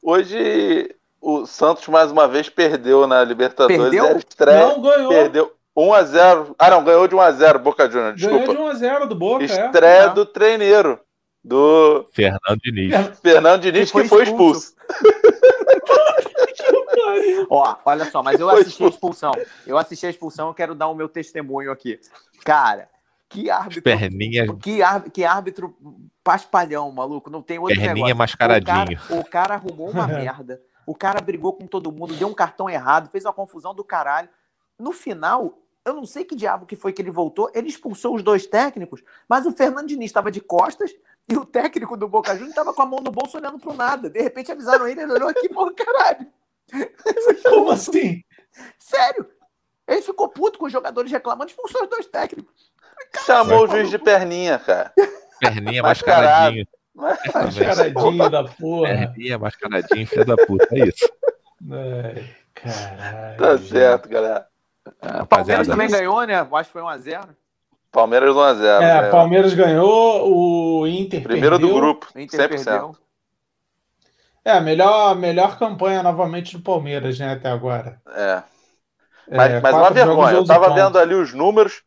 [0.02, 3.82] Hoje o Santos mais uma vez perdeu na Libertadores.
[3.82, 4.06] Perdeu?
[4.06, 5.10] Era estreia, Não, ganhou.
[5.10, 6.56] perdeu 1x0.
[6.60, 8.74] Ah, não, ganhou de 1x0, Boca Juniors, Ganhou desculpa.
[8.76, 9.46] de 1x0 do Boca, é.
[9.46, 11.00] Estreia do treineiro,
[11.44, 13.20] do Fernando Diniz.
[13.22, 14.76] Fernando Diniz, Que foi que foi expulso.
[14.78, 14.84] expulso.
[17.50, 19.32] Ó, olha só, mas eu Foi assisti a expulsão.
[19.66, 22.00] Eu assisti a expulsão, eu quero dar o meu testemunho aqui.
[22.44, 22.88] Cara,
[23.30, 23.82] que árbitro.
[23.84, 25.76] Perninha, Que, ar- que árbitro
[26.24, 27.30] paspalhão, maluco.
[27.30, 28.16] Não tem outro perninha negócio.
[28.18, 28.98] mascaradinho.
[28.98, 30.62] O cara, o cara arrumou uma merda.
[30.86, 34.30] O cara brigou com todo mundo, deu um cartão errado, fez uma confusão do caralho.
[34.80, 37.52] No final, eu não sei que diabo que foi que ele voltou.
[37.54, 40.92] Ele expulsou os dois técnicos, mas o Fernando Diniz estava de costas
[41.28, 44.10] e o técnico do Boca Juniors estava com a mão no bolso olhando pro nada.
[44.10, 46.28] De repente avisaram ele, ele olhou aqui e falou: caralho.
[47.44, 48.24] Como assim?
[48.78, 49.28] Sério?
[49.88, 52.72] Ele ficou puto com os jogadores reclamando, expulsou os dois técnicos.
[53.26, 54.94] Chamou o juiz de perninha, cara.
[55.40, 56.66] Perninha mascaradinho.
[56.96, 58.88] Mascaradinho da porra.
[58.88, 60.68] Perninha mascaradinho, filho da puta.
[60.72, 61.10] É isso.
[61.70, 63.38] Ai, caralho.
[63.38, 64.48] Tá certo, galera.
[65.04, 66.40] Palmeiras Rapaziada, também ganhou, né?
[66.50, 67.30] Eu acho que foi 1x0.
[67.92, 68.82] Palmeiras 1x0.
[68.82, 69.10] É, né?
[69.10, 70.32] Palmeiras ganhou,
[70.82, 71.82] o Inter Primeiro do perdeu.
[71.82, 72.48] grupo, O Inter 100%.
[72.50, 72.96] perdeu.
[74.46, 78.02] É, a melhor, melhor campanha novamente do Palmeiras, né, até agora.
[78.10, 78.44] É.
[79.30, 80.34] É, Mas, mas uma quatro jogos, vergonha.
[80.34, 80.84] Eu 11 tava pontos.
[80.84, 81.82] vendo ali os números.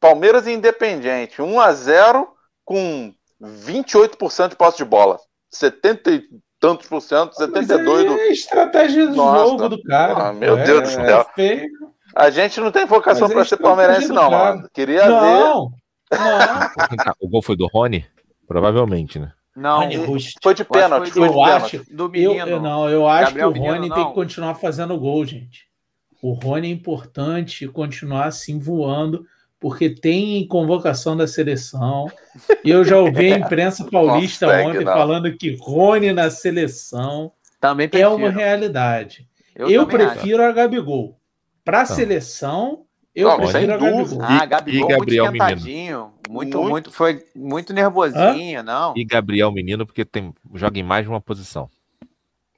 [0.00, 1.42] Palmeiras e Independiente.
[1.42, 2.26] 1x0
[2.64, 5.18] com 28% de posse de bola.
[5.50, 6.22] 70 e
[6.58, 8.12] tantos por cento, Mas 72 do.
[8.16, 9.38] É a estratégia do Nossa.
[9.50, 10.28] jogo do cara.
[10.28, 10.64] Ah, meu pô.
[10.64, 11.26] Deus do céu.
[11.34, 11.68] feio.
[12.14, 14.68] A gente não tem vocação é pra ser palmeirense, não, mano.
[14.72, 15.08] Queria ver.
[15.10, 15.72] Não,
[16.10, 16.96] não.
[16.96, 18.04] Tá, O gol foi do Rony?
[18.46, 19.32] Provavelmente, né?
[19.56, 19.80] Não.
[20.42, 21.76] Foi de Eu que pênalti, foi foi Eu de pênalti.
[21.76, 22.48] acho, do eu, menino.
[22.48, 24.10] eu não, eu acho Gabriel que o Rony Menino, tem não.
[24.10, 25.66] que continuar fazendo gol, gente.
[26.22, 29.26] O Rony é importante continuar assim voando,
[29.58, 32.06] porque tem convocação da seleção.
[32.64, 34.92] E eu já ouvi a imprensa paulista Consegue, ontem não.
[34.92, 38.14] falando que Rony na seleção Também é prefiro.
[38.16, 39.26] uma realidade.
[39.54, 40.14] Eu, Eu, também acho.
[40.16, 41.18] prefiro a Gabigol.
[41.64, 41.94] Para a Não.
[41.94, 42.84] seleção,
[43.14, 43.76] eu Não, prefiro a.
[43.76, 44.18] Gabigol.
[44.22, 46.12] Ah, E- Gabigol e Gabriel muito esquentadinho.
[46.28, 46.70] Muito, Muito.
[46.70, 48.94] muito, foi muito nervosinho, não.
[48.96, 51.68] E Gabriel Menino, porque tem, joga em mais de uma posição.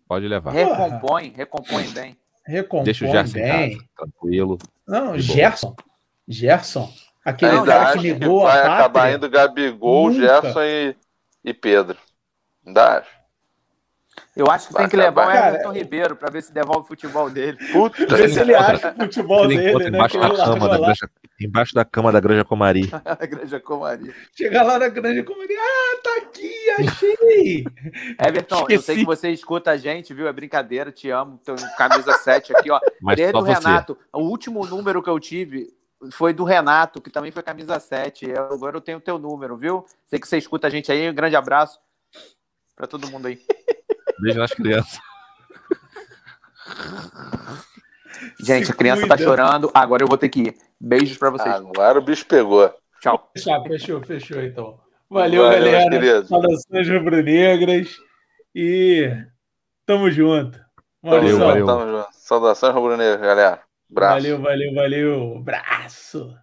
[0.07, 0.53] Pode levar.
[0.53, 2.17] Recompõe, recompõe bem.
[2.47, 3.71] Recompõe Deixa o Gerson em bem.
[3.79, 4.59] casa, tranquilo.
[4.87, 5.19] Não.
[5.19, 5.75] Gerson.
[6.29, 6.93] Gerson.
[7.25, 9.17] Aquele Ainda cara que que ligou vai a acabar pátria.
[9.17, 10.21] indo Gabigol, Nunca.
[10.43, 10.97] Gerson e,
[11.43, 11.97] e Pedro.
[12.67, 13.09] Ainda acho.
[14.37, 15.31] Eu acho que tem que levar o.
[15.31, 17.57] Everton Ribeiro pra ver se devolve o futebol dele.
[17.73, 19.99] Puta Vê se ele acha o futebol Ele dele, né?
[19.99, 21.11] embaixo da cama da granja,
[21.41, 22.91] embaixo da cama da Granja Comari.
[23.05, 24.13] A Granja Comaria.
[24.37, 27.65] Chega lá na grande como ele, ah, tá aqui, achei.
[28.19, 28.99] Everton, eu sei Esqueci.
[29.01, 30.27] que você escuta a gente, viu?
[30.27, 31.39] É brincadeira, te amo.
[31.45, 32.81] Tô em camisa 7 aqui, ó.
[33.01, 33.53] Mas Desde só o você.
[33.53, 35.69] Renato, o último número que eu tive
[36.11, 38.29] foi do Renato, que também foi camisa 7.
[38.31, 39.85] Eu- agora eu tenho o teu número, viu?
[40.09, 41.09] Sei que você escuta a gente aí.
[41.09, 41.79] Um grande abraço
[42.75, 43.39] pra todo mundo aí.
[44.19, 44.99] Beijo nas crianças.
[48.41, 49.71] Gente, a criança tá chorando.
[49.75, 50.57] Agora eu vou ter que ir.
[50.81, 51.55] Beijos pra vocês.
[51.55, 52.73] Agora o bicho pegou.
[53.01, 53.31] Tchau.
[53.37, 54.81] Fechou, fechou, fechou então.
[55.11, 56.25] Valeu, Valeu, galera.
[56.25, 57.97] Saudações rubro-negras.
[58.55, 59.11] E
[59.85, 60.59] tamo junto.
[61.03, 61.67] Um Valeu, valeu.
[61.67, 62.09] tamo junto.
[62.13, 63.61] Saudações rubro-negras, galera.
[63.91, 64.15] Abraço.
[64.15, 65.37] Valeu, valeu, valeu.
[65.39, 66.35] Abraço.